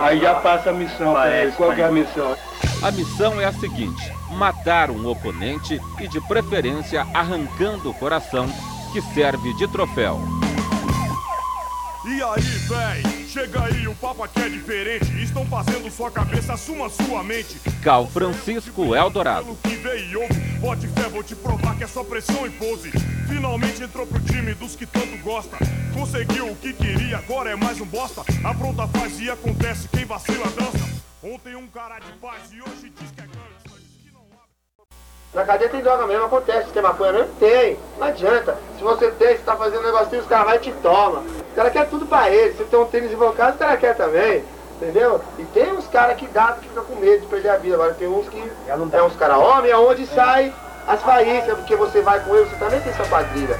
Aí 0.00 0.20
já 0.20 0.34
passa 0.34 0.70
a 0.70 0.72
missão 0.72 1.12
para 1.12 1.36
ele. 1.36 1.52
Qual 1.52 1.72
que 1.72 1.80
é 1.80 1.84
a 1.84 1.90
missão? 1.90 2.36
a 2.84 2.90
missão 2.90 3.40
é 3.40 3.46
a 3.46 3.52
seguinte: 3.52 4.12
matar 4.30 4.90
um 4.90 5.08
oponente 5.08 5.80
e, 5.98 6.06
de 6.06 6.20
preferência, 6.20 7.06
arrancando 7.14 7.90
o 7.90 7.94
coração, 7.94 8.46
que 8.92 9.00
serve 9.00 9.54
de 9.54 9.66
troféu. 9.68 10.20
E 12.04 12.22
aí, 12.22 12.42
véi? 12.42 13.13
Chega 13.34 13.64
aí, 13.64 13.88
o 13.88 13.94
papo 13.96 14.22
aqui 14.22 14.40
é 14.42 14.48
diferente. 14.48 15.06
Estão 15.20 15.44
fazendo 15.46 15.90
sua 15.90 16.08
cabeça, 16.08 16.52
assuma 16.52 16.88
sua 16.88 17.20
mente. 17.24 17.58
Cal 17.82 18.06
Francisco 18.06 18.94
Eldorado. 18.94 19.46
Pelo 19.46 19.56
que 19.56 19.74
veio 19.82 20.08
e 20.08 20.16
ouve, 20.16 20.40
bote 20.60 20.86
fé, 20.86 21.08
vou 21.08 21.20
te 21.20 21.34
provar 21.34 21.76
que 21.76 21.82
é 21.82 21.86
só 21.88 22.04
pressão 22.04 22.46
e 22.46 22.50
pose. 22.50 22.92
Finalmente 23.26 23.82
entrou 23.82 24.06
pro 24.06 24.20
time 24.20 24.54
dos 24.54 24.76
que 24.76 24.86
tanto 24.86 25.18
gosta. 25.18 25.56
Conseguiu 25.92 26.48
o 26.48 26.54
que 26.54 26.72
queria, 26.72 27.18
agora 27.18 27.50
é 27.50 27.56
mais 27.56 27.80
um 27.80 27.86
bosta. 27.86 28.20
A 28.20 28.54
pronta 28.54 28.86
faz 28.86 29.18
e 29.18 29.28
acontece, 29.28 29.88
quem 29.88 30.04
vacila 30.04 30.46
dança. 30.50 30.88
Ontem 31.20 31.56
um 31.56 31.66
cara 31.66 31.98
de 31.98 32.12
paz 32.20 32.52
e 32.52 32.62
hoje 32.62 32.92
diz 32.96 33.10
que 33.10 33.20
é 33.20 33.24
gangsta. 33.24 33.53
Na 35.34 35.44
cadeia 35.44 35.68
tem 35.68 35.82
droga 35.82 36.06
mesmo, 36.06 36.26
acontece. 36.26 36.70
Tem 36.70 36.82
maconha 36.82 37.12
mesmo? 37.12 37.28
Tem. 37.40 37.76
Não 37.98 38.06
adianta. 38.06 38.56
Se 38.78 38.84
você 38.84 39.10
tem, 39.10 39.36
você 39.36 39.42
tá 39.42 39.56
fazendo 39.56 39.80
um 39.80 39.86
negocinho, 39.86 40.22
os 40.22 40.28
caras 40.28 40.46
vão 40.46 40.54
e 40.54 40.58
te 40.60 40.72
toma. 40.74 41.20
Os 41.20 41.54
caras 41.56 41.72
querem 41.72 41.88
tudo 41.88 42.06
pra 42.06 42.30
eles. 42.30 42.56
Se 42.56 42.64
tem 42.64 42.78
um 42.78 42.86
tênis 42.86 43.12
invocado, 43.12 43.52
os 43.52 43.58
caras 43.58 43.80
querem 43.80 43.96
também. 43.96 44.44
Entendeu? 44.76 45.20
E 45.38 45.44
tem 45.44 45.72
uns 45.72 45.86
caras 45.88 46.16
que 46.16 46.26
dá, 46.26 46.52
que 46.52 46.68
fica 46.68 46.82
com 46.82 46.96
medo 46.96 47.22
de 47.22 47.26
perder 47.26 47.48
a 47.48 47.56
vida. 47.56 47.74
Agora 47.74 47.94
tem 47.94 48.06
uns 48.06 48.28
que 48.28 48.42
é 48.68 49.02
uns 49.02 49.16
caras 49.16 49.38
homem, 49.38 49.70
é 49.70 49.76
onde 49.76 50.06
sai 50.06 50.52
as 50.86 51.02
faíscas, 51.02 51.56
porque 51.58 51.74
você 51.76 52.00
vai 52.00 52.20
com 52.20 52.34
ele, 52.36 52.48
você 52.48 52.56
também 52.56 52.80
tem 52.80 52.92
sua 52.94 53.06
quadrilha. 53.06 53.58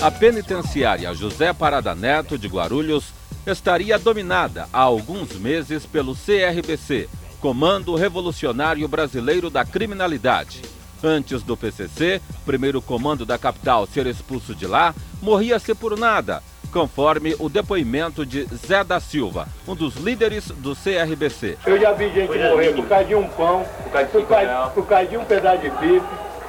A 0.00 0.10
penitenciária 0.10 1.12
José 1.14 1.52
Parada 1.52 1.94
Neto 1.94 2.36
de 2.36 2.48
Guarulhos 2.48 3.12
estaria 3.46 3.98
dominada 3.98 4.66
há 4.72 4.80
alguns 4.80 5.32
meses 5.32 5.84
pelo 5.84 6.14
CRBC, 6.14 7.08
Comando 7.42 7.96
Revolucionário 7.96 8.86
Brasileiro 8.86 9.50
da 9.50 9.64
Criminalidade. 9.64 10.62
Antes 11.02 11.42
do 11.42 11.56
PCC, 11.56 12.22
primeiro 12.46 12.80
comando 12.80 13.26
da 13.26 13.36
capital 13.36 13.84
ser 13.84 14.06
expulso 14.06 14.54
de 14.54 14.64
lá, 14.64 14.94
morria-se 15.20 15.74
por 15.74 15.98
nada, 15.98 16.40
conforme 16.72 17.34
o 17.40 17.48
depoimento 17.48 18.24
de 18.24 18.44
Zé 18.54 18.84
da 18.84 19.00
Silva, 19.00 19.48
um 19.66 19.74
dos 19.74 19.96
líderes 19.96 20.52
do 20.52 20.76
CRBC. 20.76 21.58
Eu 21.66 21.80
já 21.80 21.92
vi 21.92 22.12
gente 22.12 22.38
morrer 22.38 22.74
por 22.76 22.86
causa 22.86 23.04
de 23.06 23.14
um 23.16 23.26
pão, 23.26 23.66
por 23.82 23.90
causa, 23.90 24.70
por 24.72 24.86
causa 24.86 25.06
de 25.06 25.16
um 25.16 25.24
pedaço 25.24 25.62
de 25.62 25.70
bife, 25.70 26.06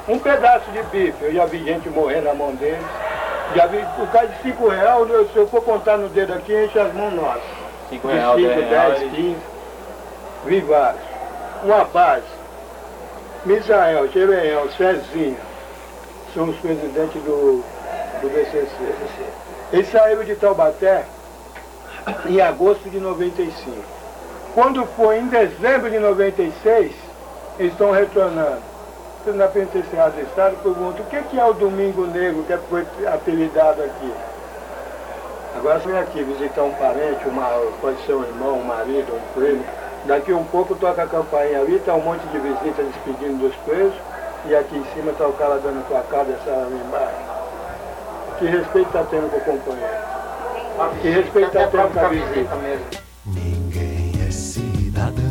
um 0.08 0.20
pedaço 0.20 0.72
de 0.72 0.84
bife. 0.84 1.24
Eu 1.24 1.34
já 1.34 1.46
vi 1.48 1.64
gente 1.64 1.90
morrer 1.90 2.22
na 2.22 2.36
mão 2.36 2.54
deles. 2.54 2.86
Já 3.56 3.66
vi 3.66 3.80
por 3.96 4.08
causa 4.12 4.28
de 4.28 4.44
5 4.44 4.68
reais, 4.68 5.08
se 5.34 5.38
eu 5.38 5.48
for 5.48 5.64
contar 5.64 5.98
no 5.98 6.08
dedo 6.10 6.34
aqui, 6.34 6.54
enche 6.54 6.78
as 6.78 6.94
mãos 6.94 7.16
nossas. 7.16 7.42
5 7.90 8.08
reais, 8.08 8.36
5, 8.36 8.70
10, 8.70 9.12
15. 9.12 9.53
Vi 10.46 10.60
vários. 10.62 11.02
Uma 11.64 11.86
base. 11.86 12.26
Misael, 13.46 14.08
Jeremiel, 14.10 14.70
Cezinha. 14.72 15.38
São 16.34 16.50
os 16.50 16.58
presidentes 16.58 17.22
do, 17.24 17.64
do 18.22 18.30
BCC. 18.30 18.70
Eles 19.72 19.92
saíram 19.92 20.24
de 20.24 20.36
Taubaté 20.36 21.06
em 22.26 22.42
agosto 22.42 22.90
de 22.90 23.00
95. 23.00 23.72
Quando 24.54 24.86
foi 24.96 25.20
em 25.20 25.28
dezembro 25.28 25.90
de 25.90 26.00
96, 26.00 26.92
eles 27.60 27.72
estão 27.72 27.92
retornando. 27.92 28.74
Na 29.26 29.48
penitenciária 29.48 30.12
do 30.12 30.22
Estado, 30.22 30.58
pergunto 30.62 31.02
o 31.02 31.06
que, 31.06 31.22
que 31.24 31.40
é 31.40 31.46
o 31.46 31.54
Domingo 31.54 32.06
Negro 32.08 32.44
que 32.44 32.58
foi 32.70 32.86
apelidado 33.08 33.82
aqui? 33.82 34.14
Agora 35.56 35.80
vem 35.80 35.98
aqui 35.98 36.24
visitar 36.24 36.64
um 36.64 36.74
parente, 36.74 37.26
uma, 37.30 37.48
pode 37.80 38.06
ser 38.06 38.16
um 38.16 38.24
irmão, 38.24 38.60
um 38.60 38.66
marido, 38.66 39.14
um 39.14 39.34
primo. 39.34 39.64
Daqui 40.06 40.34
um 40.34 40.44
pouco 40.44 40.76
toca 40.76 41.04
a 41.04 41.08
campainha 41.08 41.62
ali, 41.62 41.76
está 41.76 41.94
um 41.96 42.02
monte 42.02 42.24
de 42.28 42.38
visitas 42.38 42.86
despedindo 42.88 43.38
dos 43.38 43.56
presos, 43.58 43.94
e 44.46 44.56
aqui 44.56 44.76
em 44.76 44.86
cima 44.94 45.12
está 45.12 45.28
o 45.28 45.34
cara 45.34 45.60
dando 45.60 45.88
facada, 45.88 46.34
essa 46.34 46.52
ali 46.52 46.76
embaixo. 46.76 47.34
Que 48.38 48.46
respeito 48.46 48.88
está 48.88 49.04
tendo 49.06 49.30
com 49.30 49.38
o 49.38 49.42
companheiro? 49.42 50.14
Que 51.02 51.10
respeito 51.10 51.48
está 51.48 51.68
tendo 51.68 51.94
com 51.94 52.00
a 52.00 52.10
visita? 52.10 52.58
Ninguém 53.26 54.12
é 54.28 54.32
cidadão. 54.32 55.24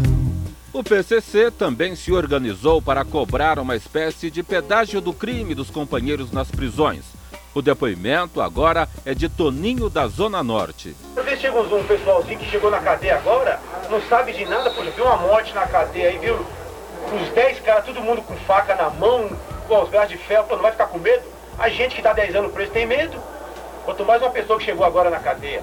O 0.72 0.82
PCC 0.82 1.50
também 1.50 1.94
se 1.94 2.10
organizou 2.10 2.80
para 2.80 3.04
cobrar 3.04 3.58
uma 3.58 3.76
espécie 3.76 4.30
de 4.30 4.42
pedágio 4.42 5.02
do 5.02 5.12
crime 5.12 5.54
dos 5.54 5.68
companheiros 5.68 6.32
nas 6.32 6.50
prisões. 6.50 7.04
O 7.54 7.60
depoimento 7.60 8.40
agora 8.40 8.88
é 9.04 9.14
de 9.14 9.28
Toninho 9.28 9.90
da 9.90 10.06
Zona 10.08 10.42
Norte. 10.42 10.96
Vezes 11.14 11.40
chega 11.40 11.60
um 11.60 11.84
pessoalzinho 11.84 12.38
que 12.38 12.46
chegou 12.46 12.70
na 12.70 12.80
cadeia 12.80 13.16
agora, 13.16 13.60
não 13.92 14.00
sabe 14.08 14.32
de 14.32 14.46
nada, 14.46 14.70
pô, 14.70 14.80
viu 14.82 15.04
uma 15.04 15.18
morte 15.18 15.54
na 15.54 15.66
cadeia 15.66 16.08
aí, 16.08 16.18
viu? 16.18 16.34
Os 16.34 17.28
10 17.28 17.60
caras, 17.60 17.84
todo 17.84 18.00
mundo 18.00 18.22
com 18.22 18.34
faca 18.38 18.74
na 18.74 18.88
mão, 18.88 19.30
com 19.68 19.82
os 19.82 19.88
braços 19.90 20.10
de 20.10 20.16
ferro, 20.16 20.46
pô, 20.48 20.54
não 20.54 20.62
vai 20.62 20.72
ficar 20.72 20.86
com 20.86 20.98
medo? 20.98 21.22
A 21.58 21.68
gente 21.68 21.94
que 21.94 22.02
tá 22.02 22.14
10 22.14 22.34
anos 22.36 22.52
preso 22.52 22.70
tem 22.70 22.86
medo. 22.86 23.20
Quanto 23.84 24.04
mais 24.04 24.22
uma 24.22 24.30
pessoa 24.30 24.58
que 24.58 24.64
chegou 24.64 24.86
agora 24.86 25.10
na 25.10 25.18
cadeia, 25.18 25.62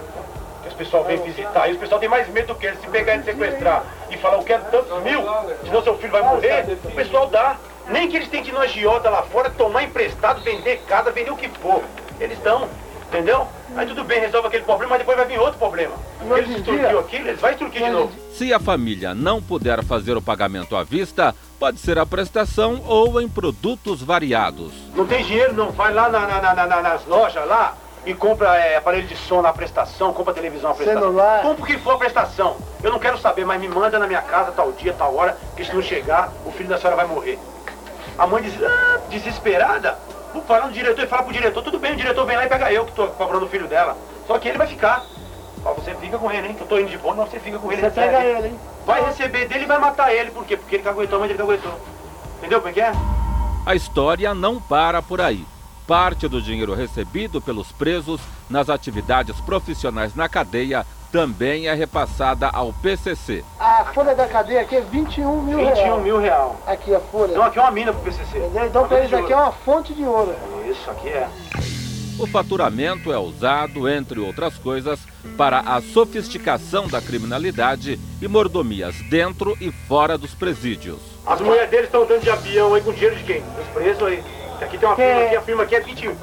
que 0.62 0.68
os 0.68 0.74
pessoal 0.76 1.04
vem 1.06 1.18
visitar, 1.24 1.68
e 1.68 1.72
os 1.72 1.80
pessoal 1.80 2.00
tem 2.00 2.08
mais 2.08 2.28
medo 2.30 2.54
do 2.54 2.56
que 2.56 2.68
ele, 2.68 2.78
se 2.78 2.88
pegar 2.88 3.16
e 3.16 3.24
sequestrar 3.24 3.84
e 4.12 4.18
falar, 4.18 4.38
eu 4.38 4.44
quero 4.44 4.64
tantos 4.66 5.02
mil, 5.02 5.24
senão 5.66 5.82
seu 5.82 5.98
filho 5.98 6.12
vai 6.12 6.22
morrer, 6.22 6.78
o 6.84 6.92
pessoal 6.92 7.28
dá. 7.28 7.58
Nem 7.88 8.08
que 8.08 8.18
eles 8.18 8.28
que 8.28 8.38
ir 8.38 8.52
no 8.52 8.60
agiota 8.60 9.10
lá 9.10 9.24
fora, 9.24 9.50
tomar 9.50 9.82
emprestado, 9.82 10.44
vender 10.44 10.84
casa, 10.88 11.10
vender 11.10 11.32
o 11.32 11.36
que 11.36 11.50
for. 11.50 11.82
Eles 12.20 12.38
dão, 12.40 12.70
entendeu? 13.10 13.48
Aí 13.76 13.86
tudo 13.86 14.04
bem, 14.04 14.20
resolve 14.20 14.48
aquele 14.48 14.64
problema, 14.64 14.92
mas 14.92 15.00
depois 15.00 15.18
vai 15.18 15.28
vir 15.28 15.40
outro 15.40 15.58
problema. 15.58 15.96
Eles 16.38 16.58
extorquiu 16.58 17.00
aquilo, 17.00 17.28
eles 17.28 17.42
vão 17.42 17.50
extorquir 17.50 17.84
de 17.84 17.90
novo. 17.90 18.12
Se 18.34 18.54
a 18.54 18.60
família 18.60 19.14
não 19.14 19.42
puder 19.42 19.84
fazer 19.84 20.16
o 20.16 20.22
pagamento 20.22 20.76
à 20.76 20.84
vista, 20.84 21.36
pode 21.60 21.80
ser 21.80 21.98
a 21.98 22.06
prestação 22.06 22.82
ou 22.86 23.20
em 23.20 23.28
produtos 23.28 24.02
variados. 24.02 24.72
Não 24.96 25.06
tem 25.06 25.24
dinheiro, 25.26 25.54
não. 25.54 25.72
Vai 25.72 25.94
lá 25.94 26.08
na, 26.10 26.26
na, 26.26 26.42
na, 26.54 26.66
na, 26.68 26.82
nas 26.82 27.06
lojas 27.06 27.46
lá 27.48 27.76
e 28.06 28.14
compra 28.14 28.56
é, 28.56 28.78
aparelho 28.78 29.08
de 29.08 29.16
som 29.16 29.42
na 29.42 29.52
prestação, 29.52 30.14
compra 30.14 30.34
televisão 30.34 30.70
na 30.70 30.76
prestação. 30.76 31.02
Celular. 31.02 31.42
Compra 31.42 31.64
o 31.64 31.66
que 31.66 31.78
for 31.78 31.96
a 31.96 31.98
prestação. 31.98 32.56
Eu 32.82 32.92
não 32.92 33.00
quero 33.00 33.18
saber, 33.18 33.46
mas 33.46 33.60
me 33.60 33.68
manda 33.68 34.00
na 34.00 34.08
minha 34.08 34.22
casa 34.22 34.52
tal 34.52 34.72
dia, 34.72 34.94
tal 34.94 35.16
hora, 35.16 35.38
que 35.56 35.66
se 35.66 35.74
não 35.74 35.82
chegar, 35.82 36.32
o 36.46 36.52
filho 36.52 36.70
da 36.70 36.78
senhora 36.78 36.96
vai 36.96 37.08
morrer. 37.08 37.38
A 38.18 38.28
mãe 38.28 38.44
diz, 38.44 38.54
ah, 38.64 39.00
desesperada, 39.10 39.98
falar 40.48 40.68
no 40.68 40.74
diretor 40.74 41.04
e 41.04 41.08
fala 41.08 41.24
pro 41.24 41.34
diretor, 41.34 41.64
tudo 41.64 41.80
bem, 41.80 41.94
o 41.94 41.96
diretor 41.96 42.26
vem 42.26 42.36
lá 42.36 42.46
e 42.46 42.50
pega 42.50 42.72
eu 42.72 42.86
que 42.86 42.92
tô 42.94 43.08
cobrando 43.08 43.46
o 43.46 43.50
filho 43.50 43.68
dela. 43.68 43.98
Só 44.28 44.38
que 44.38 44.48
ele 44.48 44.58
vai 44.58 44.68
ficar. 44.68 45.04
Ó, 45.64 45.74
você 45.74 45.94
fica 45.96 46.18
com 46.18 46.32
ele, 46.32 46.48
hein? 46.48 46.54
Que 46.54 46.62
eu 46.62 46.68
tô 46.68 46.80
indo 46.80 46.90
de 46.90 46.98
boa, 46.98 47.16
mas 47.16 47.30
você 47.30 47.40
fica 47.40 47.60
com 47.60 47.72
ele. 47.72 47.82
Você 47.82 47.88
recebe. 47.88 48.08
pega 48.08 48.24
ele, 48.24 48.48
hein? 48.48 48.60
Vai 48.86 49.06
receber 49.06 49.48
dele 49.48 49.64
e 49.64 49.68
vai 49.68 49.80
matar 49.80 50.14
ele. 50.14 50.32
Por 50.32 50.46
quê? 50.46 50.58
Porque 50.58 50.76
ele 50.76 50.84
caguetou, 50.84 51.18
a 51.18 51.20
mãe 51.20 51.28
dele 51.28 51.40
caguetou. 51.40 51.80
Entendeu 52.38 52.60
como 52.60 52.70
é 52.70 52.74
que 52.74 52.82
é? 52.82 52.92
A 53.66 53.76
história 53.76 54.34
não 54.34 54.60
para 54.60 55.02
por 55.02 55.20
aí. 55.20 55.46
Parte 55.86 56.28
do 56.28 56.42
dinheiro 56.42 56.74
recebido 56.74 57.42
pelos 57.42 57.72
presos 57.72 58.22
nas 58.50 58.70
atividades 58.70 59.40
profissionais 59.42 60.16
na 60.16 60.30
cadeia 60.30 60.86
também 61.12 61.68
é 61.68 61.74
repassada 61.74 62.48
ao 62.50 62.72
PCC. 62.74 63.44
A 63.60 63.86
folha 63.94 64.16
da 64.16 64.28
cadeia 64.28 64.62
aqui 64.62 64.76
é 64.76 64.82
21 64.82 65.42
mil 65.42 65.58
21 65.58 65.74
reais. 65.76 66.04
mil 66.04 66.20
real. 66.20 66.60
Aqui 66.68 66.94
a 66.94 67.00
folha. 67.00 67.32
Então 67.32 67.44
aqui 67.44 67.58
é 67.60 67.62
uma 67.62 67.72
mina 67.72 67.92
pro 67.94 68.02
PCC. 68.04 68.38
Entendeu? 68.38 68.66
Então 68.66 68.88
pra 68.88 69.00
eles 69.00 69.14
aqui 69.14 69.34
é 69.34 69.36
uma 69.36 69.52
fonte 69.52 69.94
de 69.94 70.04
ouro. 70.04 70.36
Isso, 70.70 70.90
aqui 70.90 71.10
é. 71.10 71.28
O 72.20 72.28
faturamento 72.28 73.14
é 73.14 73.18
usado, 73.18 73.88
entre 73.88 74.20
outras 74.20 74.58
coisas, 74.58 75.00
para 75.38 75.60
a 75.62 75.82
sofisticação 75.82 76.86
da 76.88 77.02
criminalidade 77.02 77.98
e 78.22 78.28
mordomias 78.28 78.96
dentro 79.10 79.56
e 79.62 79.72
fora 79.72 80.18
dos 80.18 80.34
presídios. 80.34 81.00
As 81.26 81.40
mulheres 81.40 81.70
deles 81.70 81.86
estão 81.86 82.04
andando 82.04 82.22
de 82.22 82.30
avião 82.30 82.74
aí 82.74 82.82
com 82.82 82.92
dinheiro 82.92 83.16
de 83.16 83.24
quem? 83.24 83.42
Dos 83.42 83.68
presos 83.74 84.04
aí. 84.04 84.22
Aqui 84.62 84.78
tem 84.78 84.90
uma 84.90 84.96
Que- 84.98 85.02
firma 85.04 85.26
aqui, 85.26 85.36
a 85.38 85.42
firma 85.42 85.64
aqui 85.64 85.76
é 85.76 85.80
21. 85.80 86.16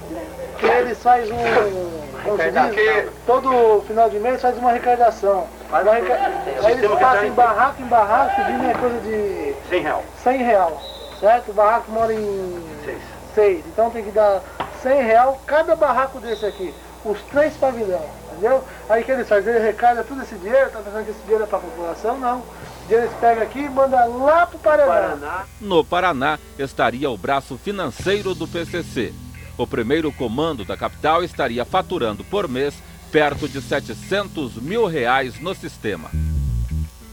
Que 0.59 0.67
eles 0.67 1.03
fazem 1.03 1.33
um. 1.33 2.07
Como 2.23 2.39
se 2.39 2.51
diz? 2.51 3.13
Todo 3.27 3.83
final 3.87 4.11
de 4.11 4.19
mês 4.19 4.41
faz 4.41 4.57
uma 4.59 4.71
arrecadação. 4.71 5.47
Uma 5.69 5.79
Aí 5.79 6.73
eles 6.73 6.91
passam 6.91 7.27
em 7.27 7.33
barraco 7.33 7.83
em 7.83 7.87
barraco 7.87 8.37
pedindo 8.37 8.65
é 8.67 8.75
coisa 8.75 9.01
de 9.01 9.55
100 9.69 9.83
real. 9.83 10.05
100 10.23 10.39
real. 10.39 10.83
Certo? 11.21 11.51
O 11.51 11.55
barraco 11.55 11.91
mora 11.91 12.13
em 12.13 12.63
Seis. 12.85 13.03
6. 13.35 13.65
Então 13.67 13.91
tem 13.91 14.05
que 14.05 14.11
dar 14.11 14.43
100 14.83 15.03
real 15.03 15.41
cada 15.47 15.77
barraco 15.77 16.19
desse 16.21 16.45
aqui. 16.47 16.75
Os 17.05 17.21
três 17.31 17.55
pavilhão. 17.55 18.05
Entendeu? 18.33 18.63
Aí 18.89 19.03
o 19.03 19.05
que 19.05 19.13
eles 19.13 19.29
fazem? 19.29 19.51
Eles 19.51 19.63
arrecadam 19.63 20.05
todo 20.05 20.23
esse 20.23 20.35
dinheiro. 20.37 20.71
Tá 20.71 20.81
pensando 20.81 21.05
que 21.05 21.11
esse 21.11 21.21
dinheiro 21.21 21.45
é 21.45 21.47
pra 21.47 21.59
população? 21.59 22.19
Não. 22.19 22.39
O 22.39 22.45
dinheiro 22.87 23.07
eles 23.07 23.17
pegam 23.21 23.43
aqui 23.43 23.61
e 23.61 23.69
mandam 23.69 24.25
lá 24.25 24.47
pro 24.47 24.59
Paraná. 24.59 24.87
Paraná. 24.87 25.45
No 25.61 25.85
Paraná 25.85 26.39
estaria 26.59 27.11
o 27.11 27.17
braço 27.17 27.57
financeiro 27.57 28.35
do 28.35 28.47
PCC. 28.47 29.13
O 29.59 29.67
primeiro 29.67 30.13
comando 30.13 30.65
da 30.65 30.77
capital 30.77 31.25
estaria 31.25 31.65
faturando 31.65 32.23
por 32.25 32.47
mês 32.49 32.75
perto 33.11 33.49
de 33.49 33.63
700 33.63 34.57
mil 34.57 34.87
reais 34.87 35.41
no 35.41 35.55
sistema. 35.55 36.11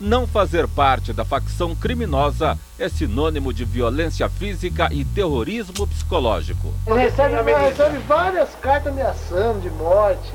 Não 0.01 0.27
fazer 0.27 0.67
parte 0.67 1.13
da 1.13 1.23
facção 1.23 1.73
criminosa 1.73 2.57
é 2.77 2.89
sinônimo 2.89 3.53
de 3.53 3.63
violência 3.63 4.27
física 4.27 4.89
e 4.91 5.05
terrorismo 5.05 5.87
psicológico. 5.87 6.73
Recebe, 6.85 7.99
várias 8.05 8.53
cartas 8.55 8.91
ameaçando 8.91 9.61
de 9.61 9.69
morte. 9.69 10.33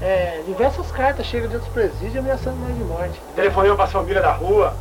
É, 0.00 0.42
diversas 0.46 0.90
cartas 0.90 1.26
chegam 1.26 1.48
de 1.48 1.56
outros 1.56 1.72
presídios 1.74 2.16
ameaçando 2.16 2.56
de 2.72 2.84
morte. 2.84 3.20
Telefonema 3.34 3.76
pra 3.76 3.86
família 3.86 4.22
da 4.22 4.32
rua. 4.32 4.74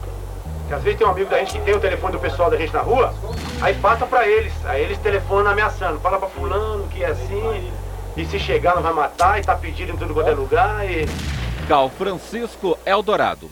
Que 0.68 0.74
às 0.74 0.84
vezes 0.84 0.98
tem 0.98 1.08
um 1.08 1.12
amigo 1.12 1.30
da 1.30 1.40
gente 1.40 1.54
que 1.54 1.60
tem 1.60 1.76
o 1.76 1.80
telefone 1.80 2.14
do 2.14 2.20
pessoal 2.20 2.50
da 2.50 2.58
gente 2.58 2.74
na 2.74 2.82
rua, 2.82 3.14
aí 3.62 3.74
passa 3.76 4.06
pra 4.06 4.28
eles. 4.28 4.54
Aí 4.66 4.84
eles 4.84 4.98
telefonam 4.98 5.52
ameaçando. 5.52 6.00
Fala 6.00 6.18
pra 6.18 6.28
fulano 6.28 6.88
que 6.88 7.04
é 7.04 7.08
assim, 7.08 7.72
e 8.18 8.26
se 8.26 8.40
chegar 8.40 8.76
não 8.76 8.82
vai 8.82 8.94
matar, 8.94 9.40
e 9.40 9.44
tá 9.44 9.56
pedindo 9.56 9.94
em 9.94 9.98
tudo 9.98 10.14
quanto 10.14 10.30
é 10.30 10.34
lugar, 10.34 10.90
e... 10.90 11.06
Cal 11.68 11.90
Francisco 11.90 12.78
Eldorado. 12.86 13.50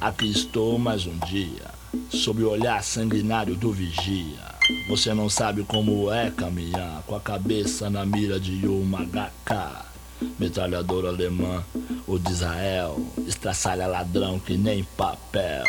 Aqui 0.00 0.30
estou 0.30 0.78
mais 0.78 1.06
um 1.06 1.16
dia, 1.26 1.70
sob 2.10 2.42
o 2.42 2.50
olhar 2.50 2.82
sanguinário 2.82 3.54
do 3.54 3.70
vigia. 3.70 4.52
Você 4.88 5.14
não 5.14 5.28
sabe 5.28 5.62
como 5.64 6.12
é 6.12 6.30
caminhar 6.30 7.02
com 7.06 7.14
a 7.14 7.20
cabeça 7.20 7.88
na 7.88 8.04
mira 8.04 8.40
de 8.40 8.66
uma 8.66 9.04
HK. 9.04 9.91
Metralhadora 10.38 11.08
alemã, 11.08 11.62
o 12.06 12.18
de 12.18 12.32
Israel, 12.32 13.00
estraçalha 13.26 13.86
ladrão 13.86 14.38
que 14.38 14.56
nem 14.56 14.84
papel. 14.96 15.64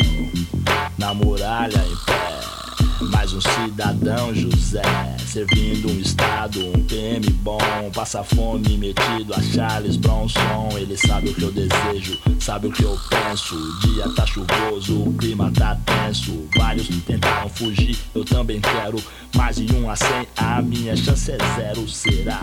Na 0.97 1.13
muralha 1.13 1.77
em 1.77 1.95
pé, 2.05 2.62
Mais 3.09 3.33
um 3.33 3.41
cidadão 3.41 4.33
José, 4.33 4.81
servindo 5.25 5.91
um 5.91 5.99
estado, 5.99 6.59
um 6.59 6.83
PM 6.85 7.29
bom. 7.41 7.57
Passa 7.93 8.23
fome 8.23 8.77
metido 8.77 9.33
a 9.33 9.41
Charles 9.41 9.97
Bronson. 9.97 10.69
Ele 10.77 10.95
sabe 10.97 11.29
o 11.29 11.33
que 11.33 11.41
eu 11.43 11.51
desejo, 11.51 12.17
sabe 12.39 12.67
o 12.67 12.71
que 12.71 12.83
eu 12.83 12.97
penso. 13.09 13.55
O 13.55 13.79
dia 13.79 14.09
tá 14.09 14.25
chuvoso, 14.25 15.03
o 15.03 15.13
clima 15.13 15.51
tá 15.51 15.77
tenso. 15.85 16.47
Vários 16.55 16.87
tentaram 17.05 17.49
fugir, 17.49 17.97
eu 18.13 18.23
também 18.23 18.61
quero. 18.61 19.01
Mais 19.35 19.55
de 19.55 19.73
um 19.75 19.89
a 19.89 19.95
cem, 19.95 20.27
a 20.37 20.61
minha 20.61 20.95
chance 20.95 21.31
é 21.31 21.37
zero. 21.55 21.87
Será 21.89 22.41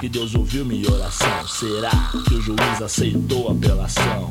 que 0.00 0.08
Deus 0.08 0.34
ouviu 0.34 0.64
minha 0.64 0.90
oração? 0.90 1.46
Será 1.48 1.90
que 2.26 2.34
o 2.34 2.40
juiz 2.40 2.82
aceitou 2.82 3.48
a 3.48 3.52
apelação? 3.52 4.30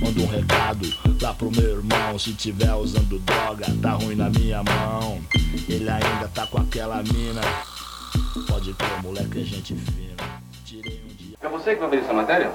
Manda 0.00 0.20
um 0.20 0.26
recado 0.26 0.86
lá 1.20 1.34
pro 1.34 1.50
meu 1.50 1.78
irmão. 1.78 2.18
Se 2.18 2.32
tiver 2.34 2.72
usando 2.74 3.18
droga, 3.20 3.66
tá 3.80 3.92
ruim 3.92 4.14
na 4.14 4.28
minha 4.30 4.62
mão. 4.62 5.20
Ele 5.68 5.88
ainda 5.88 6.28
tá 6.34 6.46
com 6.46 6.58
aquela 6.58 7.02
mina. 7.02 7.40
Pode 8.48 8.72
crer, 8.74 9.02
moleque, 9.02 9.40
é 9.40 9.44
gente 9.44 9.74
fina. 9.74 10.40
Tirei 10.64 11.02
um 11.04 11.14
dia. 11.16 11.36
É 11.40 11.48
você 11.48 11.74
que 11.74 11.80
vai 11.80 11.90
fazer 11.90 12.02
essa 12.02 12.12
matéria? 12.12 12.50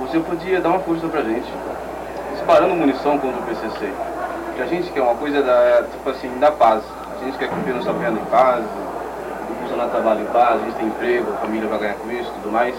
Você 0.00 0.20
podia 0.20 0.60
dar 0.60 0.70
uma 0.70 0.80
força 0.80 1.06
pra 1.08 1.22
gente. 1.22 1.48
Disparando 2.32 2.74
munição 2.74 3.18
contra 3.18 3.40
o 3.40 3.46
PCC. 3.46 3.92
Que 4.56 4.62
a 4.62 4.66
gente 4.66 4.90
quer 4.90 5.02
uma 5.02 5.14
coisa 5.14 5.42
da, 5.42 5.82
tipo 5.90 6.08
assim, 6.08 6.38
da 6.38 6.50
paz. 6.50 6.82
A 7.20 7.24
gente 7.24 7.38
quer 7.38 7.48
cumprir 7.48 7.74
nossa 7.74 7.92
pena 7.94 8.18
em 8.18 8.24
paz, 8.26 8.64
o 8.64 9.54
funcionário 9.62 9.90
trabalha 9.90 10.20
em 10.20 10.26
paz, 10.26 10.62
a 10.62 10.64
gente 10.64 10.76
tem 10.76 10.86
emprego, 10.86 11.32
a 11.32 11.36
família 11.38 11.68
vai 11.68 11.78
ganhar 11.78 11.94
com 11.94 12.10
isso 12.10 12.30
e 12.30 12.34
tudo 12.34 12.52
mais. 12.52 12.74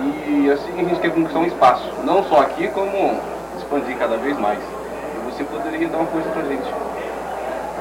E 0.00 0.50
assim 0.50 0.72
a 0.80 0.84
gente 0.84 1.00
quer 1.00 1.12
conquistar 1.12 1.40
um 1.40 1.46
espaço, 1.46 1.84
não 2.04 2.22
só 2.28 2.42
aqui, 2.42 2.68
como 2.68 3.20
expandir 3.58 3.98
cada 3.98 4.16
vez 4.16 4.38
mais. 4.38 4.58
E 4.60 5.30
você 5.30 5.44
poderia 5.44 5.88
dar 5.88 5.98
uma 5.98 6.06
força 6.06 6.28
pra 6.30 6.42
gente. 6.44 6.62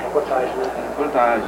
Reportagem, 0.04 0.56
né? 0.56 0.88
Reportagem. 0.90 1.48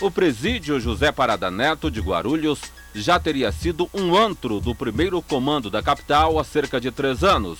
O 0.00 0.10
presídio 0.10 0.80
José 0.80 1.12
Parada 1.12 1.48
Neto 1.48 1.88
de 1.88 2.00
Guarulhos 2.00 2.60
já 2.92 3.20
teria 3.20 3.52
sido 3.52 3.88
um 3.94 4.16
antro 4.16 4.58
do 4.58 4.74
primeiro 4.74 5.22
comando 5.22 5.70
da 5.70 5.80
capital 5.80 6.40
há 6.40 6.44
cerca 6.44 6.80
de 6.80 6.90
três 6.90 7.22
anos. 7.22 7.58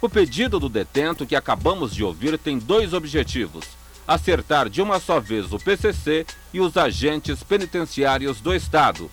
O 0.00 0.08
pedido 0.08 0.60
do 0.60 0.68
detento 0.68 1.26
que 1.26 1.34
acabamos 1.34 1.92
de 1.92 2.04
ouvir 2.04 2.38
tem 2.38 2.56
dois 2.56 2.92
objetivos: 2.92 3.64
acertar 4.06 4.68
de 4.68 4.80
uma 4.80 5.00
só 5.00 5.20
vez 5.20 5.52
o 5.52 5.58
PCC 5.58 6.26
e 6.52 6.60
os 6.60 6.76
agentes 6.76 7.42
penitenciários 7.42 8.40
do 8.40 8.54
Estado. 8.54 9.10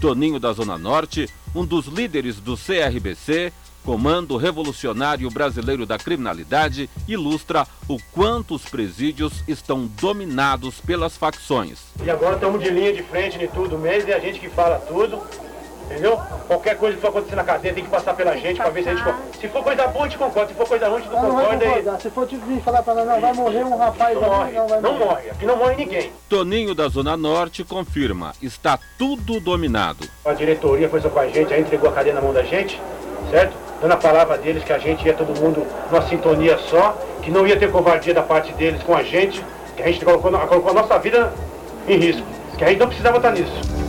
Toninho 0.00 0.40
da 0.40 0.52
Zona 0.52 0.78
Norte, 0.78 1.28
um 1.54 1.64
dos 1.64 1.86
líderes 1.86 2.36
do 2.36 2.56
CRBC, 2.56 3.52
Comando 3.84 4.36
Revolucionário 4.36 5.30
Brasileiro 5.30 5.86
da 5.86 5.98
Criminalidade, 5.98 6.88
ilustra 7.08 7.66
o 7.88 7.98
quanto 8.12 8.54
os 8.54 8.62
presídios 8.62 9.42
estão 9.48 9.86
dominados 9.86 10.80
pelas 10.80 11.16
facções. 11.16 11.78
E 12.04 12.10
agora 12.10 12.34
estamos 12.34 12.62
de 12.62 12.70
linha 12.70 12.92
de 12.92 13.02
frente 13.02 13.42
em 13.42 13.48
tudo 13.48 13.78
mesmo, 13.78 14.10
e 14.10 14.12
a 14.12 14.20
gente 14.20 14.38
que 14.38 14.48
fala 14.48 14.78
tudo. 14.80 15.22
Entendeu? 15.90 16.16
Qualquer 16.46 16.76
coisa 16.76 16.94
que 16.94 17.00
for 17.02 17.08
acontecer 17.08 17.34
na 17.34 17.42
cadeia 17.42 17.74
tem 17.74 17.82
que 17.82 17.90
passar 17.90 18.14
pela 18.14 18.36
gente 18.36 18.58
pra 18.58 18.70
ver 18.70 18.84
se 18.84 18.90
a 18.90 18.94
gente. 18.94 19.14
Se 19.40 19.48
for 19.48 19.64
coisa 19.64 19.88
boa, 19.88 20.04
a 20.04 20.08
gente 20.08 20.18
concorda. 20.18 20.48
Se 20.48 20.54
for 20.54 20.68
coisa 20.68 20.88
ruim, 20.88 20.98
a 20.98 21.00
gente 21.00 21.12
não 21.12 21.22
Não 21.22 21.34
vai 21.34 21.58
concorda. 21.58 21.96
E... 21.98 22.02
Se 22.02 22.10
for 22.10 22.26
tipo 22.28 22.46
vir 22.46 22.60
falar 22.62 22.82
pra 22.84 22.94
nós, 22.94 23.06
não, 23.06 23.20
vai 23.20 23.32
morrer 23.32 23.64
um 23.64 23.76
rapaz 23.76 24.14
Não 24.14 24.22
morre, 24.22 24.52
não 24.52 24.68
vai 24.68 24.80
não 24.80 24.92
morrer. 24.92 25.04
morre. 25.04 25.30
Aqui 25.30 25.46
não 25.46 25.56
morre 25.56 25.74
ninguém. 25.74 26.12
Toninho 26.28 26.74
da 26.76 26.88
Zona 26.88 27.16
Norte 27.16 27.64
confirma: 27.64 28.32
está 28.40 28.78
tudo 28.96 29.40
dominado. 29.40 30.08
A 30.24 30.32
diretoria 30.32 30.88
foi 30.88 31.00
só 31.00 31.08
com 31.08 31.18
a 31.18 31.26
gente, 31.26 31.52
aí 31.52 31.60
entregou 31.60 31.90
a 31.90 31.92
cadeia 31.92 32.14
na 32.14 32.20
mão 32.20 32.32
da 32.32 32.44
gente, 32.44 32.80
certo? 33.32 33.56
Dando 33.82 33.92
a 33.92 33.96
palavra 33.96 34.38
deles 34.38 34.62
que 34.62 34.72
a 34.72 34.78
gente 34.78 35.04
ia 35.04 35.14
todo 35.14 35.36
mundo 35.40 35.66
numa 35.90 36.02
sintonia 36.02 36.56
só, 36.68 36.96
que 37.20 37.32
não 37.32 37.46
ia 37.48 37.58
ter 37.58 37.68
covardia 37.72 38.14
da 38.14 38.22
parte 38.22 38.52
deles 38.52 38.80
com 38.84 38.94
a 38.94 39.02
gente, 39.02 39.44
que 39.76 39.82
a 39.82 39.86
gente 39.86 40.04
colocou, 40.04 40.30
colocou 40.30 40.70
a 40.70 40.74
nossa 40.74 40.98
vida 41.00 41.32
em 41.88 41.96
risco, 41.96 42.22
que 42.56 42.62
a 42.62 42.68
gente 42.68 42.78
não 42.78 42.86
precisava 42.86 43.16
estar 43.16 43.32
nisso. 43.32 43.79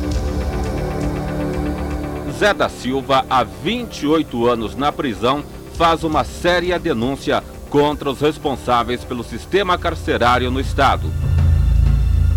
Zé 2.41 2.55
da 2.55 2.67
Silva, 2.67 3.23
há 3.29 3.43
28 3.43 4.47
anos 4.47 4.75
na 4.75 4.91
prisão, 4.91 5.43
faz 5.75 6.03
uma 6.03 6.23
séria 6.23 6.79
denúncia 6.79 7.43
contra 7.69 8.09
os 8.09 8.19
responsáveis 8.19 9.03
pelo 9.03 9.23
sistema 9.23 9.77
carcerário 9.77 10.49
no 10.49 10.59
estado. 10.59 11.03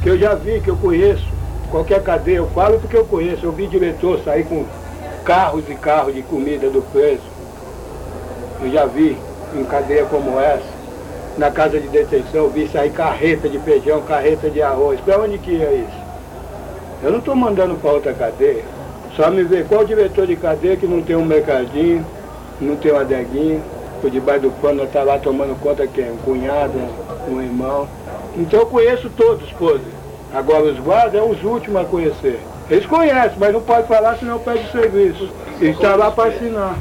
que 0.02 0.10
eu 0.10 0.18
já 0.18 0.34
vi, 0.34 0.60
que 0.60 0.68
eu 0.68 0.76
conheço, 0.76 1.24
qualquer 1.70 2.02
cadeia, 2.02 2.36
eu 2.36 2.50
falo 2.50 2.78
porque 2.80 2.98
eu 2.98 3.06
conheço, 3.06 3.46
eu 3.46 3.52
vi 3.52 3.66
diretor 3.66 4.20
sair 4.22 4.44
com 4.44 4.66
carros 5.24 5.64
e 5.70 5.74
carros 5.74 6.14
de 6.14 6.20
comida 6.20 6.68
do 6.68 6.82
preso. 6.92 7.22
Eu 8.60 8.70
já 8.70 8.84
vi 8.84 9.16
em 9.54 9.64
cadeia 9.64 10.04
como 10.04 10.38
essa, 10.38 10.68
na 11.38 11.50
casa 11.50 11.80
de 11.80 11.88
detenção, 11.88 12.42
eu 12.42 12.50
vi 12.50 12.68
sair 12.68 12.90
carreta 12.90 13.48
de 13.48 13.58
feijão, 13.60 14.02
carreta 14.02 14.50
de 14.50 14.60
arroz. 14.60 15.00
Para 15.00 15.22
onde 15.22 15.38
que 15.38 15.52
ia 15.52 15.72
isso? 15.72 16.04
Eu 17.02 17.10
não 17.10 17.20
estou 17.20 17.34
mandando 17.34 17.74
para 17.76 17.92
outra 17.92 18.12
cadeia. 18.12 18.73
Só 19.16 19.30
me 19.30 19.44
ver 19.44 19.66
qual 19.66 19.84
diretor 19.84 20.26
de 20.26 20.34
cadeia 20.34 20.76
que 20.76 20.86
não 20.86 21.00
tem 21.00 21.14
um 21.14 21.24
mercadinho, 21.24 22.04
não 22.60 22.74
tem 22.76 22.90
uma 22.90 23.02
adeguinha, 23.02 23.60
por 24.00 24.10
debaixo 24.10 24.42
do 24.42 24.50
pano 24.60 24.82
está 24.82 25.02
lá 25.02 25.18
tomando 25.18 25.58
conta 25.60 25.86
quem? 25.86 26.10
Um 26.10 26.16
cunhado, 26.16 26.74
um 27.28 27.40
irmão. 27.40 27.88
Então 28.36 28.60
eu 28.60 28.66
conheço 28.66 29.08
todos, 29.16 29.50
pô. 29.52 29.78
Agora 30.34 30.64
os 30.64 30.78
guardas 30.80 31.14
é 31.14 31.22
os 31.22 31.42
últimos 31.44 31.80
a 31.80 31.84
conhecer. 31.84 32.40
Eles 32.68 32.86
conhecem, 32.86 33.38
mas 33.38 33.52
não 33.52 33.60
pode 33.60 33.86
falar 33.86 34.16
senão 34.18 34.38
perde 34.40 34.66
o 34.66 34.72
serviço. 34.72 35.28
E 35.60 35.66
está 35.66 35.94
lá 35.94 36.10
para 36.10 36.30
assinar. 36.30 36.76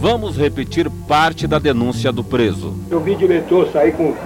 Vamos 0.00 0.36
repetir 0.36 0.90
parte 1.06 1.46
da 1.46 1.60
denúncia 1.60 2.10
do 2.10 2.24
preso. 2.24 2.74
Eu 2.90 2.98
vi 2.98 3.14
diretor 3.14 3.68
sair 3.68 3.92
com 3.92 4.16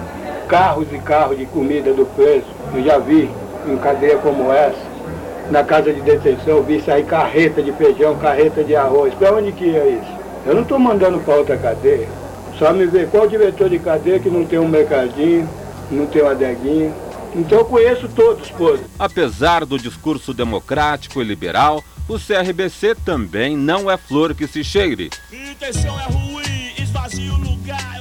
carros 0.47 0.87
e 0.91 0.97
carros 0.97 1.37
de 1.37 1.45
comida 1.45 1.93
do 1.93 2.05
preso. 2.15 2.47
Eu 2.73 2.83
já 2.83 2.97
vi 2.97 3.29
em 3.67 3.77
cadeia 3.77 4.17
como 4.17 4.51
essa. 4.51 4.86
Na 5.49 5.63
casa 5.63 5.93
de 5.93 6.01
detenção 6.01 6.61
vi 6.63 6.81
sair 6.81 7.05
carreta 7.05 7.63
de 7.63 7.71
feijão, 7.71 8.17
carreta 8.17 8.63
de 8.63 8.75
arroz. 8.75 9.13
Para 9.13 9.33
onde 9.33 9.51
que 9.53 9.65
ia 9.65 9.87
isso? 9.87 10.17
Eu 10.45 10.55
não 10.55 10.63
estou 10.63 10.77
mandando 10.77 11.19
para 11.19 11.35
outra 11.35 11.57
cadeia. 11.57 12.07
Só 12.57 12.73
me 12.73 12.85
ver 12.85 13.09
qual 13.09 13.27
diretor 13.27 13.69
de 13.69 13.79
cadeia 13.79 14.19
que 14.19 14.29
não 14.29 14.45
tem 14.45 14.59
um 14.59 14.67
mercadinho, 14.67 15.47
não 15.91 16.05
tem 16.05 16.21
uma 16.21 16.31
adeguinha. 16.31 16.93
Então 17.35 17.59
eu 17.59 17.65
conheço 17.65 18.09
todos, 18.09 18.49
pô. 18.49 18.77
Apesar 18.97 19.65
do 19.65 19.77
discurso 19.77 20.33
democrático 20.33 21.21
e 21.21 21.23
liberal, 21.23 21.83
o 22.09 22.17
CRBC 22.17 22.95
também 23.05 23.55
não 23.55 23.91
é 23.91 23.97
flor 23.97 24.33
que 24.33 24.47
se 24.47 24.63
cheire. 24.63 25.09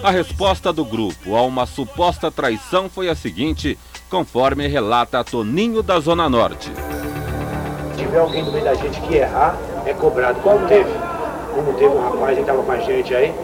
A 0.03 0.11
resposta 0.11 0.73
do 0.73 0.85
grupo 0.85 1.37
a 1.37 1.43
uma 1.43 1.67
suposta 1.67 2.31
traição 2.31 2.89
foi 2.89 3.09
a 3.09 3.15
seguinte, 3.15 3.79
conforme 4.09 4.67
relata 4.67 5.23
Toninho 5.23 5.83
da 5.83 5.99
Zona 6.01 6.29
Norte. 6.29 6.71
Se 7.97 8.03
tiver 8.03 8.19
alguém 8.19 8.45
do 8.45 8.53
meio 8.53 8.63
da 8.63 8.75
gente 8.75 9.01
que 9.01 9.17
errar, 9.17 9.57
é 9.87 9.95
cobrado. 9.95 10.39
Como 10.43 10.69
teve? 10.69 10.91
Como 11.55 11.73
teve 11.73 11.87
um 11.87 12.03
rapaz 12.03 12.35
que 12.35 12.43
estava 12.43 12.63
com 12.63 12.71
a 12.71 12.77
gente 12.77 13.15
aí, 13.15 13.35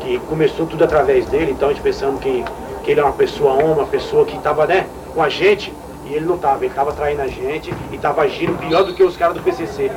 que 0.00 0.18
começou 0.28 0.66
tudo 0.66 0.82
através 0.82 1.26
dele, 1.26 1.52
então 1.52 1.68
a 1.68 1.72
gente 1.72 1.80
pensando 1.80 2.18
que, 2.18 2.44
que 2.82 2.90
ele 2.90 2.98
é 2.98 3.04
uma 3.04 3.12
pessoa 3.12 3.52
homem, 3.52 3.70
uma 3.70 3.86
pessoa 3.86 4.26
que 4.26 4.36
estava 4.36 4.66
né, 4.66 4.88
com 5.14 5.22
a 5.22 5.28
gente, 5.28 5.72
e 6.06 6.14
ele 6.14 6.24
não 6.26 6.34
estava, 6.34 6.56
ele 6.58 6.72
estava 6.72 6.92
traindo 6.92 7.22
a 7.22 7.28
gente 7.28 7.72
e 7.92 7.94
estava 7.94 8.22
agindo 8.22 8.58
pior 8.58 8.82
do 8.82 8.94
que 8.94 9.04
os 9.04 9.16
caras 9.16 9.36
do 9.36 9.44
PCC. 9.44 9.92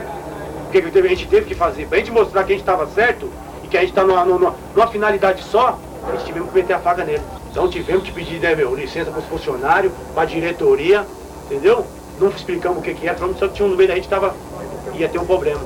O 0.67 0.71
que, 0.71 0.79
que 0.79 0.99
a 0.99 1.07
gente 1.07 1.27
teve 1.27 1.47
que 1.47 1.55
fazer? 1.55 1.87
Pra 1.87 1.97
gente 1.97 2.11
mostrar 2.11 2.43
que 2.43 2.53
a 2.53 2.55
gente 2.55 2.61
estava 2.61 2.85
certo 2.85 3.27
e 3.63 3.67
que 3.67 3.75
a 3.75 3.79
gente 3.79 3.89
está 3.89 4.03
numa, 4.03 4.23
numa, 4.23 4.53
numa 4.75 4.87
finalidade 4.87 5.41
só, 5.41 5.79
a 6.07 6.11
gente 6.11 6.25
tivemos 6.25 6.49
que 6.49 6.55
meter 6.55 6.73
a 6.73 6.79
faca 6.79 7.03
nele. 7.03 7.23
Então 7.49 7.67
tivemos 7.67 8.03
que 8.03 8.11
pedir 8.11 8.39
né, 8.39 8.53
meu, 8.53 8.75
licença 8.75 9.09
para 9.09 9.21
os 9.21 9.25
funcionários, 9.25 9.91
para 10.13 10.21
a 10.21 10.25
diretoria, 10.25 11.03
entendeu? 11.45 11.83
Não 12.23 12.29
explicamos 12.29 12.77
o 12.77 12.81
que, 12.81 12.93
que 12.93 13.05
é, 13.05 13.13
falamos 13.13 13.37
só 13.37 13.49
que 13.49 13.55
tinha 13.55 13.67
um 13.67 13.71
no 13.71 13.75
meio 13.75 13.89
da 13.89 13.95
gente 13.95 14.07
tava, 14.07 14.33
ia 14.93 15.09
ter 15.09 15.19
um 15.19 15.25
problema. 15.25 15.59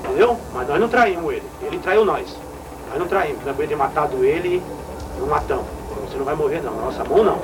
Entendeu? 0.00 0.36
Mas 0.52 0.66
nós 0.66 0.80
não 0.80 0.88
traímos 0.88 1.32
ele. 1.32 1.44
Ele 1.62 1.78
traiu 1.78 2.04
nós. 2.04 2.36
Nós 2.90 2.98
não 2.98 3.06
traímos. 3.06 3.44
Nós 3.44 3.56
ter 3.56 3.76
matado 3.76 4.24
ele 4.24 4.60
não 5.16 5.28
matamos. 5.28 5.64
Você 6.04 6.18
não 6.18 6.24
vai 6.24 6.34
morrer 6.34 6.60
não. 6.60 6.74
Nossa 6.74 7.04
mão 7.04 7.22
não. 7.22 7.38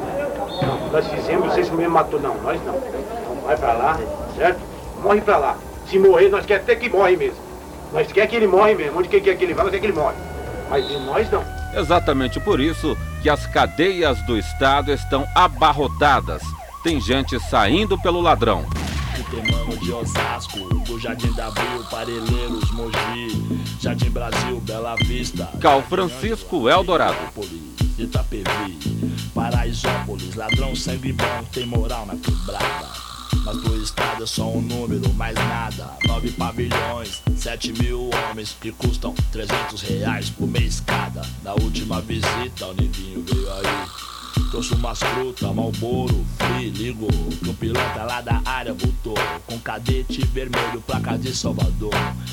Não, 0.61 0.91
nós 0.91 1.07
fizemos, 1.07 1.53
vocês 1.53 1.71
mesmo 1.71 1.95
matou. 1.95 2.19
Não, 2.19 2.35
nós 2.43 2.61
não. 2.65 2.75
Então 2.75 3.37
vai 3.45 3.57
pra 3.57 3.75
lá, 3.75 3.97
certo? 4.37 4.61
Morre 5.05 5.21
pra 5.21 5.37
lá. 5.37 5.57
Se 5.87 5.97
morrer, 5.97 6.29
nós 6.29 6.45
quer 6.45 6.57
até 6.57 6.75
que 6.75 6.89
morre 6.89 7.17
mesmo. 7.17 7.39
Nós 7.93 8.11
quer 8.11 8.27
que 8.27 8.35
ele 8.35 8.49
morre 8.49 8.75
mesmo. 8.75 8.99
Onde 8.99 9.09
quer 9.09 9.21
que 9.21 9.45
ele 9.45 9.55
vai, 9.55 9.67
nós 9.67 9.73
quer 9.73 9.79
que 9.79 9.87
ele 9.87 9.93
morre. 9.93 10.17
Mas 10.69 10.85
de 10.85 10.99
nós 10.99 11.31
não. 11.31 11.45
Exatamente 11.77 12.41
por 12.41 12.59
isso 12.59 12.99
que 13.23 13.31
as 13.31 13.47
cadeias 13.47 14.21
do 14.23 14.37
estado 14.37 14.93
estão 14.93 15.25
abarrotadas. 15.33 16.43
Tem 16.83 17.01
gente 17.01 17.39
saindo 17.41 17.99
pelo 17.99 18.21
ladrão. 18.21 18.65
Temano 19.31 19.77
de 19.77 19.93
Osasco, 19.93 20.59
do 20.85 20.99
Jardim 20.99 21.31
da 21.33 21.49
Abril, 21.49 21.85
Parelheiros, 21.91 22.71
Mogi, 22.71 23.63
Jardim 23.79 24.09
Brasil, 24.11 24.61
Bela 24.61 24.95
Vista, 24.97 25.51
Cal 25.61 25.83
Francisco 25.83 26.69
Eldorado. 26.69 27.17
Itapevi, 27.99 28.79
Paraisópolis, 29.35 30.35
ladrão 30.35 30.75
sangue 30.75 31.13
bom, 31.13 31.45
tem 31.53 31.67
moral 31.67 32.07
na 32.07 32.17
quebrada. 32.17 32.89
Mas 33.45 33.61
do 33.61 33.83
estado 33.83 34.23
é 34.23 34.27
só 34.27 34.49
um 34.49 34.63
número, 34.63 35.13
mais 35.15 35.35
nada. 35.35 35.91
Nove 36.07 36.31
pavilhões, 36.33 37.23
sete 37.37 37.73
mil 37.73 38.09
homens 38.31 38.57
que 38.59 38.73
custam 38.73 39.15
300 39.33 39.83
reais 39.83 40.31
por 40.31 40.47
mês 40.47 40.81
cada. 40.81 41.23
Na 41.43 41.53
última 41.55 42.01
visita, 42.01 42.67
o 42.67 42.75
neguinho 42.75 43.25
veio 43.27 43.53
aí. 43.53 44.18
Trouxe 44.51 44.73
umas 44.73 44.99
frutas, 44.99 45.55
malboro, 45.55 46.25
free, 46.39 46.71
ligou 46.71 47.11
Que 47.43 47.51
o 47.51 47.55
piloto 47.55 47.99
lá 47.99 48.23
da 48.23 48.41
área 48.47 48.73
voltou 48.73 49.15
Com 49.47 49.59
cadete 49.59 50.25
vermelho, 50.27 50.81
placa 50.87 51.19
de 51.19 51.37
Salvador 51.37 51.93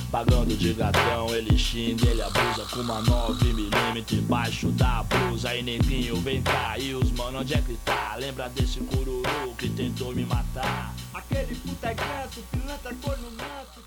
Pagando 0.09 0.55
de 0.55 0.73
gatão, 0.73 1.35
ele 1.35 1.57
xinga, 1.57 2.09
ele 2.09 2.21
abusa 2.21 2.65
Com 2.71 2.79
uma 2.79 3.01
9mm 3.03 4.13
embaixo 4.13 4.67
da 4.69 5.03
blusa 5.03 5.49
Aí 5.49 5.61
neguinho, 5.61 6.15
vem 6.21 6.41
cá, 6.41 6.75
e 6.79 6.93
os 6.93 7.11
mano, 7.11 7.39
onde 7.39 7.53
é 7.53 7.57
que 7.57 7.73
tá? 7.83 8.15
Lembra 8.17 8.47
desse 8.47 8.79
cururu 8.79 9.53
que 9.57 9.69
tentou 9.69 10.15
me 10.15 10.25
matar? 10.25 10.93
Aquele 11.13 11.53
puta 11.55 11.87
é 11.87 11.95
quieto, 11.95 12.41
pilantra 12.49 12.93
cor 13.03 13.17
no 13.17 13.31
mato 13.31 13.81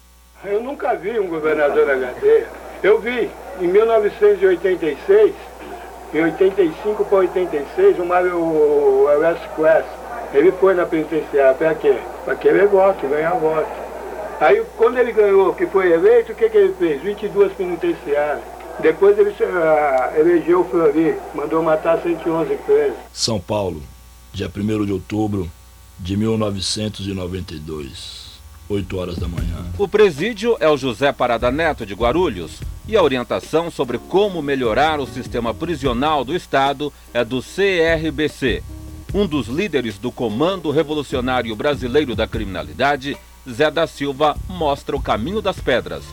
Eu 0.45 0.63
nunca 0.63 0.95
vi 0.97 1.19
um 1.19 1.29
governador 1.29 1.87
na 1.87 2.07
cadeia 2.07 2.47
Eu 2.83 3.01
vi, 3.01 3.31
em 3.59 3.69
1986 3.69 5.48
em 6.13 6.21
85 6.23 7.05
para 7.05 7.19
86, 7.19 7.99
o 7.99 8.07
Mário 8.07 8.39
West 9.21 9.43
Quest, 9.57 9.89
ele 10.33 10.53
foi 10.53 10.73
na 10.75 10.87
penitenciária, 10.87 11.53
para 11.55 11.75
quê? 11.75 11.99
Para 12.25 12.37
querer 12.37 12.67
voto, 12.67 13.07
ganhar 13.07 13.35
voto. 13.35 13.69
Aí 14.41 14.65
quando 14.77 14.99
ele 14.99 15.13
ganhou, 15.13 15.55
que 15.55 15.67
foi 15.67 15.93
eleito, 15.93 16.33
o 16.33 16.35
que, 16.35 16.49
que 16.49 16.57
ele 16.57 16.75
fez? 16.79 17.03
22 17.03 17.53
penitenciárias. 17.53 18.43
Depois 18.81 19.19
ele 19.19 19.31
uh, 19.31 20.17
elegeu 20.17 20.61
o 20.61 20.65
Flori, 20.65 21.17
mandou 21.35 21.63
matar 21.63 22.01
111 22.01 22.55
presos. 22.65 22.97
São 23.13 23.39
Paulo, 23.41 23.83
dia 24.33 24.51
1 24.55 24.87
de 24.87 24.93
outubro 24.93 25.51
de 25.99 26.17
1992. 26.17 28.28
8 28.69 28.99
horas 28.99 29.17
da 29.17 29.27
manhã. 29.27 29.65
O 29.79 29.89
presídio 29.89 30.57
é 30.61 30.69
o 30.69 30.77
José 30.77 31.13
Parada 31.13 31.51
Neto 31.51 31.87
de 31.87 31.95
Guarulhos 31.95 32.61
e 32.87 32.97
a 32.97 33.03
orientação 33.03 33.71
sobre 33.71 33.99
como 33.99 34.43
melhorar 34.43 35.01
o 35.01 35.07
sistema 35.07 35.55
prisional 35.55 36.25
do 36.25 36.35
Estado 36.35 36.93
é 37.13 37.25
do 37.25 37.41
CRBC. 37.41 38.63
Um 39.15 39.27
dos 39.27 39.47
líderes 39.47 39.97
do 39.99 40.13
Comando 40.13 40.71
Revolucionário 40.71 41.57
Brasileiro 41.57 42.15
da 42.15 42.27
Criminalidade, 42.27 43.17
Zé 43.49 43.71
da 43.71 43.87
Silva, 43.87 44.37
mostra 44.49 44.95
o 44.95 45.03
caminho 45.03 45.41
das 45.41 45.59
pedras. 45.59 46.05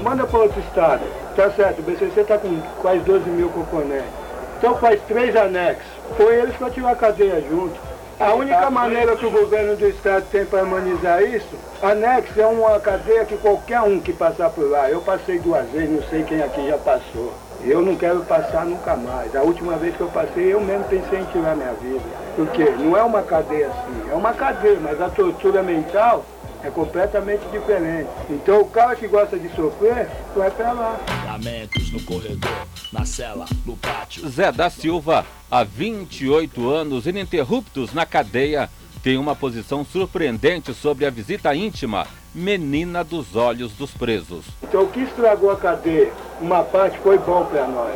Manda 0.00 0.24
para 0.26 0.38
outro 0.38 0.60
estado. 0.60 1.02
Tá 1.34 1.50
certo, 1.50 1.80
o 1.80 1.82
BCC 1.82 2.20
está 2.20 2.38
com 2.38 2.60
quase 2.80 3.00
12 3.00 3.28
mil 3.30 3.48
componentes. 3.48 4.10
Então 4.58 4.76
faz 4.78 5.00
três 5.02 5.34
anexos. 5.34 5.86
Põe 6.16 6.34
eles 6.34 6.56
para 6.56 6.70
tirar 6.70 6.90
a 6.92 6.96
cadeia 6.96 7.44
junto. 7.48 7.95
A 8.18 8.32
única 8.32 8.70
maneira 8.70 9.14
que 9.14 9.26
o 9.26 9.30
governo 9.30 9.76
do 9.76 9.86
estado 9.86 10.24
tem 10.30 10.46
para 10.46 10.60
harmonizar 10.60 11.22
isso, 11.22 11.54
anexo 11.82 12.40
é 12.40 12.46
uma 12.46 12.80
cadeia 12.80 13.26
que 13.26 13.36
qualquer 13.36 13.82
um 13.82 14.00
que 14.00 14.10
passar 14.10 14.48
por 14.48 14.70
lá, 14.70 14.90
eu 14.90 15.02
passei 15.02 15.38
duas 15.38 15.68
vezes, 15.68 15.90
não 15.90 16.02
sei 16.08 16.22
quem 16.22 16.42
aqui 16.42 16.66
já 16.66 16.78
passou. 16.78 17.34
Eu 17.62 17.82
não 17.82 17.94
quero 17.94 18.20
passar 18.20 18.64
nunca 18.64 18.96
mais. 18.96 19.34
A 19.36 19.42
última 19.42 19.76
vez 19.76 19.94
que 19.94 20.00
eu 20.00 20.08
passei, 20.08 20.54
eu 20.54 20.60
mesmo 20.60 20.84
pensei 20.84 21.18
em 21.18 21.24
tirar 21.24 21.56
minha 21.56 21.72
vida. 21.74 22.00
Porque 22.36 22.64
não 22.78 22.96
é 22.96 23.02
uma 23.02 23.22
cadeia 23.22 23.68
assim, 23.68 24.10
é 24.10 24.14
uma 24.14 24.32
cadeia, 24.32 24.78
mas 24.80 24.98
a 25.00 25.10
tortura 25.10 25.62
mental 25.62 26.24
é 26.66 26.70
completamente 26.70 27.42
diferente. 27.52 28.08
Então 28.28 28.60
o 28.60 28.68
cara 28.68 28.96
que 28.96 29.06
gosta 29.06 29.38
de 29.38 29.48
sofrer, 29.54 30.08
vai 30.34 30.50
pra 30.50 30.72
lá. 30.72 30.98
Lamentos 31.24 31.92
no 31.92 32.02
corredor, 32.02 32.66
na 32.92 33.04
cela, 33.04 33.46
no 33.64 33.76
pátio. 33.76 34.28
Zé 34.28 34.50
da 34.50 34.68
Silva, 34.68 35.24
há 35.50 35.62
28 35.62 36.68
anos 36.68 37.06
ininterruptos 37.06 37.94
na 37.94 38.04
cadeia, 38.04 38.68
tem 39.02 39.16
uma 39.16 39.36
posição 39.36 39.84
surpreendente 39.84 40.74
sobre 40.74 41.06
a 41.06 41.10
visita 41.10 41.54
íntima, 41.54 42.06
menina 42.34 43.04
dos 43.04 43.36
olhos 43.36 43.72
dos 43.72 43.92
presos. 43.92 44.44
Então 44.64 44.82
o 44.82 44.88
que 44.88 45.00
estragou 45.00 45.52
a 45.52 45.56
cadeia? 45.56 46.10
Uma 46.40 46.64
parte 46.64 46.98
foi 46.98 47.16
bom 47.18 47.46
para 47.46 47.68
nós. 47.68 47.94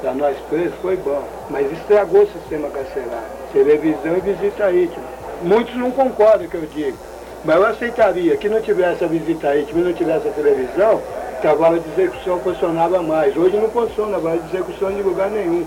Para 0.00 0.14
nós 0.14 0.38
presos 0.48 0.74
foi 0.80 0.96
bom, 0.96 1.28
mas 1.50 1.70
estragou 1.72 2.22
o 2.22 2.32
sistema 2.32 2.70
carcerário. 2.70 3.38
Televisão 3.52 4.16
e 4.16 4.20
visita 4.20 4.72
íntima. 4.72 5.04
Muitos 5.42 5.74
não 5.74 5.90
concordam 5.90 6.48
que 6.48 6.54
eu 6.54 6.66
digo. 6.74 6.96
Mas 7.44 7.56
eu 7.56 7.66
aceitaria 7.66 8.36
que 8.36 8.48
não 8.48 8.60
tivesse 8.60 9.04
a 9.04 9.06
visita 9.06 9.56
íntima 9.56 9.80
e 9.80 9.84
não 9.84 9.92
tivesse 9.92 10.28
a 10.28 10.32
televisão, 10.32 11.00
que 11.40 11.46
a 11.46 11.54
vara 11.54 11.78
de 11.78 11.88
execução 11.90 12.40
funcionava 12.40 13.02
mais. 13.02 13.36
Hoje 13.36 13.56
não 13.56 13.70
funciona 13.70 14.16
a 14.16 14.20
vara 14.20 14.38
de 14.38 14.48
execução 14.48 14.90
de 14.90 15.02
lugar 15.02 15.30
nenhum. 15.30 15.64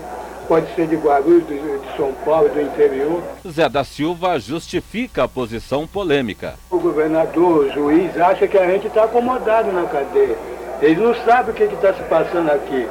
Pode 0.48 0.74
ser 0.74 0.86
de 0.86 0.96
Guarulhos, 0.96 1.46
de 1.46 1.96
São 1.96 2.12
Paulo, 2.24 2.48
do 2.48 2.60
interior. 2.60 3.22
Zé 3.48 3.68
da 3.68 3.84
Silva 3.84 4.38
justifica 4.38 5.24
a 5.24 5.28
posição 5.28 5.86
polêmica. 5.86 6.54
O 6.70 6.78
governador, 6.78 7.66
o 7.66 7.72
juiz, 7.72 8.20
acha 8.20 8.46
que 8.46 8.58
a 8.58 8.66
gente 8.66 8.88
está 8.88 9.04
acomodado 9.04 9.72
na 9.72 9.84
cadeia. 9.84 10.36
Eles 10.82 10.98
não 10.98 11.14
sabem 11.24 11.52
o 11.52 11.56
que 11.56 11.62
está 11.62 11.94
se 11.94 12.02
passando 12.02 12.50
aqui. 12.50 12.86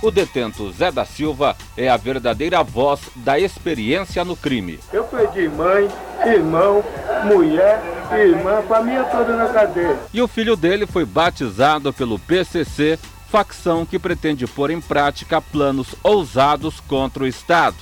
O 0.00 0.12
detento 0.12 0.70
Zé 0.70 0.92
da 0.92 1.04
Silva 1.04 1.56
é 1.76 1.88
a 1.88 1.96
verdadeira 1.96 2.62
voz 2.62 3.00
da 3.16 3.36
experiência 3.36 4.24
no 4.24 4.36
crime. 4.36 4.78
Eu 4.92 5.02
perdi 5.02 5.48
mãe, 5.48 5.88
irmão, 6.24 6.84
mulher, 7.24 7.82
irmã, 8.12 8.62
família 8.68 9.02
toda 9.04 9.36
na 9.36 9.48
cadeia. 9.48 9.98
E 10.14 10.22
o 10.22 10.28
filho 10.28 10.54
dele 10.54 10.86
foi 10.86 11.04
batizado 11.04 11.92
pelo 11.92 12.16
PCC, 12.16 12.96
facção 13.28 13.84
que 13.84 13.98
pretende 13.98 14.46
pôr 14.46 14.70
em 14.70 14.80
prática 14.80 15.40
planos 15.40 15.88
ousados 16.00 16.78
contra 16.78 17.24
o 17.24 17.26
Estado. 17.26 17.76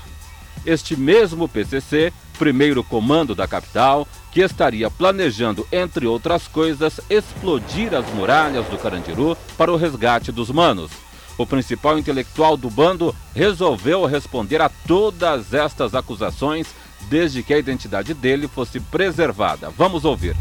Este 0.64 0.96
mesmo 0.96 1.46
PCC, 1.46 2.14
primeiro 2.38 2.82
comando 2.82 3.34
da 3.34 3.46
capital, 3.46 4.08
que 4.32 4.40
estaria 4.40 4.90
planejando, 4.90 5.66
entre 5.70 6.06
outras 6.06 6.48
coisas, 6.48 6.98
explodir 7.10 7.94
as 7.94 8.06
muralhas 8.14 8.66
do 8.66 8.78
Carandiru 8.78 9.36
para 9.56 9.70
o 9.70 9.76
resgate 9.76 10.32
dos 10.32 10.50
manos. 10.50 10.90
O 11.38 11.46
principal 11.46 11.98
intelectual 11.98 12.56
do 12.56 12.70
bando 12.70 13.14
resolveu 13.34 14.06
responder 14.06 14.60
a 14.60 14.68
todas 14.68 15.52
estas 15.52 15.94
acusações 15.94 16.68
desde 17.08 17.42
que 17.42 17.52
a 17.52 17.58
identidade 17.58 18.14
dele 18.14 18.48
fosse 18.48 18.80
preservada. 18.80 19.70
Vamos 19.70 20.04
ouvir. 20.04 20.34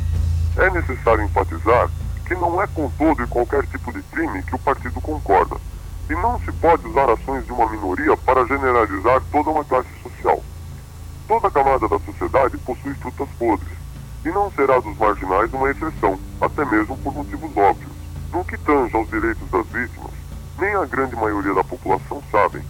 É 0.58 0.69
necessário 0.69 1.23
enfatizar 1.23 1.89
que 2.25 2.34
não 2.34 2.62
é 2.62 2.67
com 2.67 2.89
todo 2.97 3.21
e 3.21 3.27
qualquer 3.27 3.67
tipo 3.67 3.91
de 3.91 4.01
crime 4.03 4.41
que 4.43 4.55
o 4.55 4.60
partido 4.60 4.99
concorda. 5.01 5.58
E 6.10 6.13
não 6.13 6.39
se 6.39 6.51
pode 6.53 6.88
usar 6.88 7.10
ações 7.10 7.45
de 7.45 7.51
uma 7.51 7.69
minoria 7.69 8.15
para 8.17 8.45
generalizar 8.45 9.21
toda 9.31 9.49
uma 9.49 9.65
classe 9.65 9.89
social. 10.01 10.41
Toda 11.27 11.51
camada 11.51 11.88
da 11.88 11.99
sociedade 11.99 12.58
possui 12.60 12.93
frutas 12.95 13.27
podres, 13.38 13.77
e 14.23 14.29
não 14.29 14.51
será 14.51 14.79
dos 14.79 14.97
marginais 14.97 15.51
uma 15.53 15.69
exceção, 15.71 16.19
até 16.39 16.63
mesmo 16.65 16.95
por 16.97 17.13
motivos 17.13 17.58
óbvios. 17.58 17.91
No 18.31 18.45
que 18.45 18.58
tange 18.60 18.95
aos 18.95 19.10
direitos 19.10 19.49
das 19.49 19.65
vítimas, 19.67 20.12
nem 20.59 20.73
a 20.75 20.85
grande 20.85 21.15
maioria 21.15 21.53
da 21.53 21.63
população 21.63 22.21
sabem, 22.31 22.61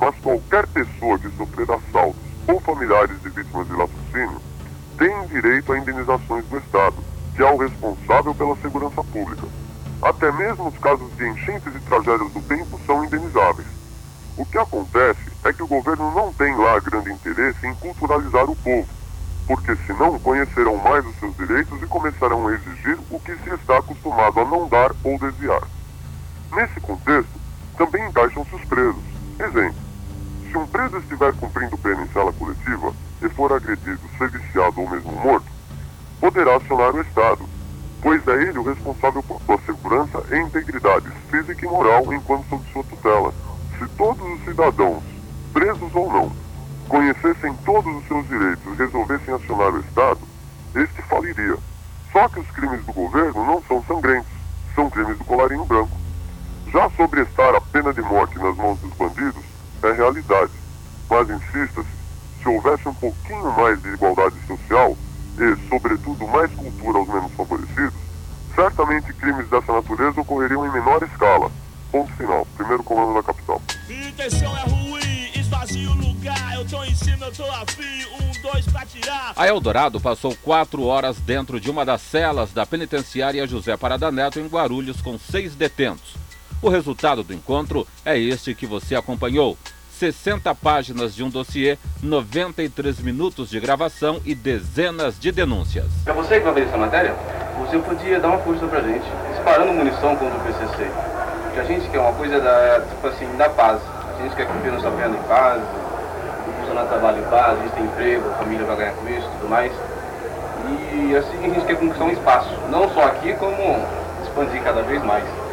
mas 0.00 0.14
qualquer 0.16 0.66
pessoa 0.68 1.18
que 1.18 1.30
sofrer 1.36 1.70
assaltos 1.70 2.20
ou 2.48 2.60
familiares 2.60 3.20
de 3.22 3.28
vítimas 3.30 3.66
de 3.66 3.72
latrocínio 3.74 4.40
tem 4.96 5.26
direito 5.26 5.72
a 5.72 5.78
indenizações 5.78 6.44
do 6.46 6.58
Estado, 6.58 6.96
que 7.34 7.42
é 7.42 7.50
o 7.50 7.56
responsável 7.56 8.34
pela 8.34 8.56
segurança 8.56 9.04
pública. 9.04 9.46
Até 10.00 10.30
mesmo 10.32 10.68
os 10.68 10.78
casos 10.78 11.14
de 11.16 11.28
enchentes 11.28 11.74
e 11.74 11.80
tragédias 11.80 12.32
do 12.32 12.40
tempo 12.42 12.80
são 12.86 13.04
indenizáveis. 13.04 13.66
O 14.36 14.44
que 14.44 14.58
acontece 14.58 15.32
é 15.44 15.52
que 15.52 15.62
o 15.62 15.66
governo 15.66 16.12
não 16.12 16.32
tem 16.32 16.54
lá 16.56 16.78
grande 16.80 17.10
interesse 17.10 17.66
em 17.66 17.74
culturalizar 17.74 18.44
o 18.44 18.56
povo, 18.56 18.88
porque 19.46 19.74
senão 19.86 20.18
conhecerão 20.18 20.76
mais 20.76 21.04
os 21.06 21.18
seus 21.18 21.36
direitos 21.36 21.82
e 21.82 21.86
começarão 21.86 22.46
a 22.46 22.52
exigir 22.52 22.98
o 23.10 23.20
que 23.20 23.34
se 23.36 23.50
está 23.50 23.78
acostumado 23.78 24.40
a 24.40 24.44
não 24.44 24.68
dar 24.68 24.92
ou 25.02 25.18
desviar. 25.18 25.62
Nesse 26.52 26.80
contexto, 26.80 27.40
também 27.76 28.06
encaixam-se 28.08 28.54
os 28.54 28.64
presos. 28.64 29.02
Exemplo: 29.38 29.86
se 30.50 30.56
um 30.56 30.66
preso 30.66 30.98
estiver 30.98 31.32
cumprindo 31.34 31.76
pena 31.78 32.02
em 32.02 32.08
sala 32.08 32.32
coletiva 32.32 32.92
e 33.22 33.28
for 33.30 33.52
agredido, 33.52 34.00
ser 34.16 34.30
viciado 34.30 34.80
ou 34.80 34.88
mesmo 34.88 35.12
morto, 35.12 35.46
poderá 36.20 36.56
acionar 36.56 36.94
o 36.94 37.00
Estado, 37.00 37.44
pois 38.00 38.26
é 38.28 38.42
ele 38.44 38.58
o 38.58 38.62
responsável 38.62 39.22
por 39.22 39.40
sua 39.42 39.58
segurança 39.66 40.22
e 40.30 40.38
integridade 40.38 41.10
física 41.30 41.66
e 41.66 41.68
moral 41.68 42.12
enquanto 42.12 42.48
sob 42.48 42.64
sua 42.72 42.84
tutela. 42.84 43.34
Se 43.78 43.86
todos 43.96 44.22
os 44.22 44.44
cidadãos, 44.44 45.02
presos 45.52 45.94
ou 45.94 46.10
não, 46.10 46.32
conhecessem 46.88 47.52
todos 47.64 47.94
os 47.96 48.06
seus 48.06 48.26
direitos 48.28 48.64
e 48.64 48.76
resolvessem 48.76 49.34
acionar 49.34 49.74
o 49.74 49.80
Estado, 49.80 50.20
este 50.74 51.02
faliria. 51.02 51.56
Só 52.12 52.28
que 52.28 52.40
os 52.40 52.50
crimes 52.52 52.84
do 52.86 52.92
governo 52.92 53.44
não 53.44 53.62
são 53.64 53.82
sangrentos, 53.84 54.32
são 54.74 54.88
crimes 54.88 55.18
do 55.18 55.24
colarinho 55.24 55.64
branco. 55.64 56.05
Já 56.72 56.90
sobre 56.90 57.22
estar 57.22 57.54
a 57.54 57.60
pena 57.60 57.92
de 57.92 58.02
morte 58.02 58.38
nas 58.38 58.56
mãos 58.56 58.78
dos 58.80 58.92
bandidos 58.94 59.44
é 59.82 59.92
realidade, 59.92 60.52
mas 61.08 61.30
insista-se, 61.30 61.88
se 62.42 62.48
houvesse 62.48 62.88
um 62.88 62.94
pouquinho 62.94 63.52
mais 63.52 63.80
de 63.80 63.88
igualdade 63.88 64.34
social 64.46 64.96
e, 65.38 65.68
sobretudo, 65.68 66.26
mais 66.26 66.50
cultura 66.52 66.98
aos 66.98 67.08
menos 67.08 67.32
favorecidos, 67.32 67.94
certamente 68.54 69.12
crimes 69.14 69.48
dessa 69.48 69.72
natureza 69.72 70.20
ocorreriam 70.20 70.66
em 70.66 70.72
menor 70.72 71.02
escala. 71.02 71.50
Ponto 71.92 72.12
final. 72.14 72.46
Primeiro 72.56 72.82
comando 72.82 73.14
da 73.14 73.22
capital. 73.22 73.62
Intenção 73.88 74.56
é 74.56 74.62
ruim, 74.62 75.30
esvazio 75.34 75.90
o 75.90 75.94
lugar. 75.94 76.54
Eu 76.54 76.66
tô 76.66 76.82
em 76.82 76.94
cima, 76.94 77.26
eu 77.26 77.32
tô 77.32 77.44
afim. 77.44 78.04
Um, 78.20 78.42
dois, 78.42 78.66
pra 78.66 78.84
te 78.84 79.00
A 79.36 79.46
Eldorado 79.46 80.00
passou 80.00 80.34
quatro 80.42 80.84
horas 80.84 81.18
dentro 81.20 81.60
de 81.60 81.70
uma 81.70 81.84
das 81.84 82.00
celas 82.00 82.52
da 82.52 82.66
penitenciária 82.66 83.46
José 83.46 83.76
Parada 83.76 84.10
Neto 84.10 84.40
em 84.40 84.46
Guarulhos 84.46 85.00
com 85.00 85.18
seis 85.18 85.54
detentos. 85.54 86.14
O 86.66 86.68
resultado 86.68 87.22
do 87.22 87.32
encontro 87.32 87.86
é 88.04 88.18
este 88.18 88.52
que 88.52 88.66
você 88.66 88.96
acompanhou. 88.96 89.56
60 90.00 90.52
páginas 90.56 91.14
de 91.14 91.22
um 91.22 91.30
dossiê, 91.30 91.78
93 92.02 92.98
minutos 92.98 93.50
de 93.50 93.60
gravação 93.60 94.20
e 94.24 94.34
dezenas 94.34 95.16
de 95.16 95.30
denúncias. 95.30 95.86
Para 96.02 96.14
você 96.14 96.40
que 96.40 96.44
vai 96.44 96.54
ver 96.54 96.66
essa 96.66 96.76
matéria, 96.76 97.14
você 97.60 97.78
podia 97.78 98.18
dar 98.18 98.30
uma 98.30 98.38
força 98.38 98.66
pra 98.66 98.80
gente, 98.80 99.04
disparando 99.30 99.72
munição 99.74 100.16
contra 100.16 100.36
o 100.36 100.40
PCC. 100.40 100.90
Que 101.54 101.60
a 101.60 101.62
gente 101.62 101.88
quer 101.88 102.00
uma 102.00 102.12
coisa 102.14 102.40
da, 102.40 102.80
tipo 102.80 103.06
assim, 103.06 103.36
da 103.36 103.48
paz. 103.48 103.80
A 104.18 104.22
gente 104.24 104.34
quer 104.34 104.48
cumprir 104.48 104.72
nossa 104.72 104.90
pena 104.90 105.16
em 105.16 105.22
paz, 105.28 105.62
o 105.62 106.60
funcionário 106.60 106.88
trabalha 106.88 107.20
em 107.20 107.30
paz, 107.30 107.60
a 107.60 107.62
gente 107.62 107.74
tem 107.74 107.84
emprego, 107.84 108.28
a 108.28 108.34
família 108.38 108.66
vai 108.66 108.76
ganhar 108.76 108.92
com 108.94 109.08
isso 109.08 109.24
e 109.24 109.38
tudo 109.38 109.48
mais. 109.48 109.72
E 110.94 111.14
assim 111.14 111.44
a 111.44 111.48
gente 111.48 111.64
quer 111.64 111.76
conquistar 111.76 112.04
um 112.06 112.10
espaço, 112.10 112.50
não 112.68 112.92
só 112.92 113.04
aqui, 113.04 113.34
como 113.34 113.86
expandir 114.24 114.60
cada 114.64 114.82
vez 114.82 115.00
mais. 115.04 115.45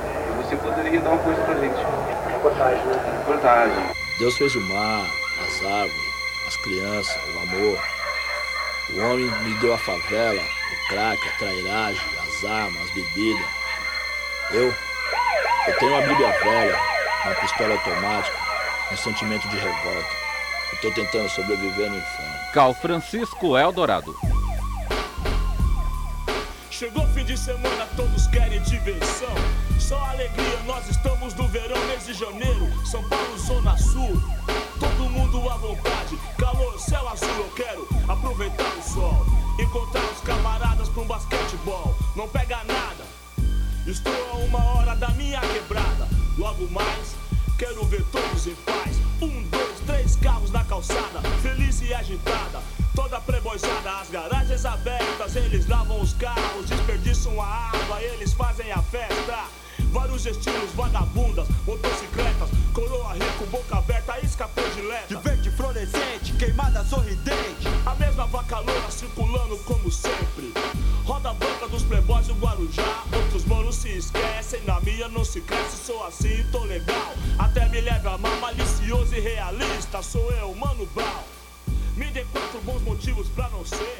Você 0.53 0.57
poderia 0.57 1.01
dar 1.01 1.09
uma 1.09 1.23
força 1.23 1.41
pra 1.41 1.55
gente. 1.55 1.75
Reportagem, 2.31 2.85
né? 2.85 3.17
Reportagem. 3.17 3.85
Deus 4.19 4.37
fez 4.37 4.55
o 4.55 4.61
mar, 4.61 5.09
as 5.47 5.65
árvores, 5.65 6.13
as 6.47 6.57
crianças, 6.57 7.17
o 7.33 7.39
amor. 7.39 7.83
O 8.91 8.99
homem 8.99 9.25
me 9.25 9.53
deu 9.55 9.73
a 9.73 9.77
favela, 9.79 10.39
o 10.41 10.87
crack, 10.89 11.27
a 11.27 11.37
trairagem, 11.39 12.03
as 12.19 12.45
armas, 12.45 12.83
as 12.83 12.91
bebidas. 12.91 13.47
Eu, 14.51 14.71
eu 15.67 15.77
tenho 15.79 15.91
uma 15.91 16.07
Bíblia 16.07 16.31
velha, 16.43 16.79
uma 17.25 17.35
pistola 17.35 17.73
automática, 17.73 18.37
um 18.91 18.97
sentimento 18.97 19.47
de 19.47 19.57
revolta. 19.57 20.09
Eu 20.73 20.81
tô 20.81 20.91
tentando 20.91 21.29
sobreviver 21.29 21.89
no 21.89 21.97
inferno. 21.97 22.51
Cal 22.53 22.75
Francisco 22.75 23.57
Eldorado. 23.57 24.15
Chegou 26.69 27.07
fim 27.07 27.25
de 27.25 27.37
semana, 27.37 27.87
todos 27.95 28.27
querem 28.27 28.61
diversão. 28.61 29.33
Só 29.79 29.99
alegria, 30.09 30.59
nós 30.65 30.89
estamos 30.89 31.33
no 31.35 31.47
verão, 31.47 31.83
mês 31.85 32.05
de 32.05 32.13
janeiro. 32.13 32.67
São 32.85 33.03
Paulo, 33.09 33.37
Zona 33.37 33.77
Sul. 33.77 34.21
Todo 34.79 35.09
mundo 35.09 35.49
à 35.49 35.57
vontade, 35.57 36.17
calor, 36.37 36.79
céu 36.79 37.07
azul. 37.09 37.29
Eu 37.29 37.51
quero 37.55 37.87
aproveitar 38.07 38.73
o 38.77 38.81
sol. 38.81 39.25
Encontrar 39.59 40.03
os 40.11 40.21
camaradas 40.21 40.89
pra 40.89 41.01
um 41.03 41.05
basquetebol. 41.05 41.95
Não 42.15 42.27
pega 42.27 42.63
nada, 42.63 43.05
estou 43.85 44.13
a 44.31 44.35
uma 44.37 44.63
hora 44.75 44.95
da 44.95 45.09
minha 45.09 45.39
quebrada. 45.39 46.07
Logo 46.37 46.67
mais, 46.71 47.15
quero 47.57 47.85
ver 47.85 48.03
todos 48.11 48.47
em 48.47 48.55
paz. 48.55 48.97
Um, 49.21 49.43
dois, 49.43 49.79
três 49.85 50.15
carros 50.15 50.51
na 50.51 50.63
calçada, 50.63 51.21
feliz 51.41 51.81
e 51.81 51.93
agitada. 51.93 52.61
Toda 52.95 53.19
preboizada, 53.21 53.99
as 54.01 54.09
garagens 54.09 54.65
abertas, 54.65 55.35
eles 55.35 55.67
lavam 55.67 56.01
os 56.01 56.13
carros, 56.13 56.69
Estilos, 60.25 60.71
vagabundas, 60.73 61.47
motocicletas, 61.65 62.49
coroa 62.73 63.11
rico, 63.13 63.45
boca 63.51 63.77
aberta, 63.77 64.17
isca 64.23 64.47
predileta. 64.47 65.07
De 65.07 65.15
verde 65.17 65.51
fluorescente, 65.51 66.31
queimada 66.39 66.81
sorridente. 66.85 67.67
A 67.85 67.93
mesma 67.95 68.25
vaca 68.27 68.59
loura 68.59 68.89
circulando 68.89 69.57
como 69.65 69.91
sempre. 69.91 70.53
Roda 71.03 71.33
branca 71.33 71.67
dos 71.67 71.83
playboys 71.83 72.27
do 72.27 72.35
Guarujá. 72.35 73.03
Outros 73.13 73.43
manos 73.43 73.75
se 73.75 73.89
esquecem, 73.89 74.61
na 74.65 74.79
minha 74.79 75.09
não 75.09 75.25
se 75.25 75.41
cresce, 75.41 75.85
sou 75.85 76.01
assim, 76.05 76.45
tô 76.53 76.63
legal. 76.63 77.13
Até 77.37 77.67
me 77.67 77.81
leva 77.81 78.15
a 78.15 78.17
mal, 78.17 78.35
malicioso 78.37 79.13
e 79.13 79.19
realista, 79.19 80.01
sou 80.01 80.31
eu, 80.31 80.55
mano 80.55 80.85
Brown. 80.95 81.23
Me 81.97 82.05
dê 82.11 82.23
quatro 82.31 82.61
bons 82.61 82.81
motivos 82.81 83.27
pra 83.27 83.49
não 83.49 83.65
ser. 83.65 83.92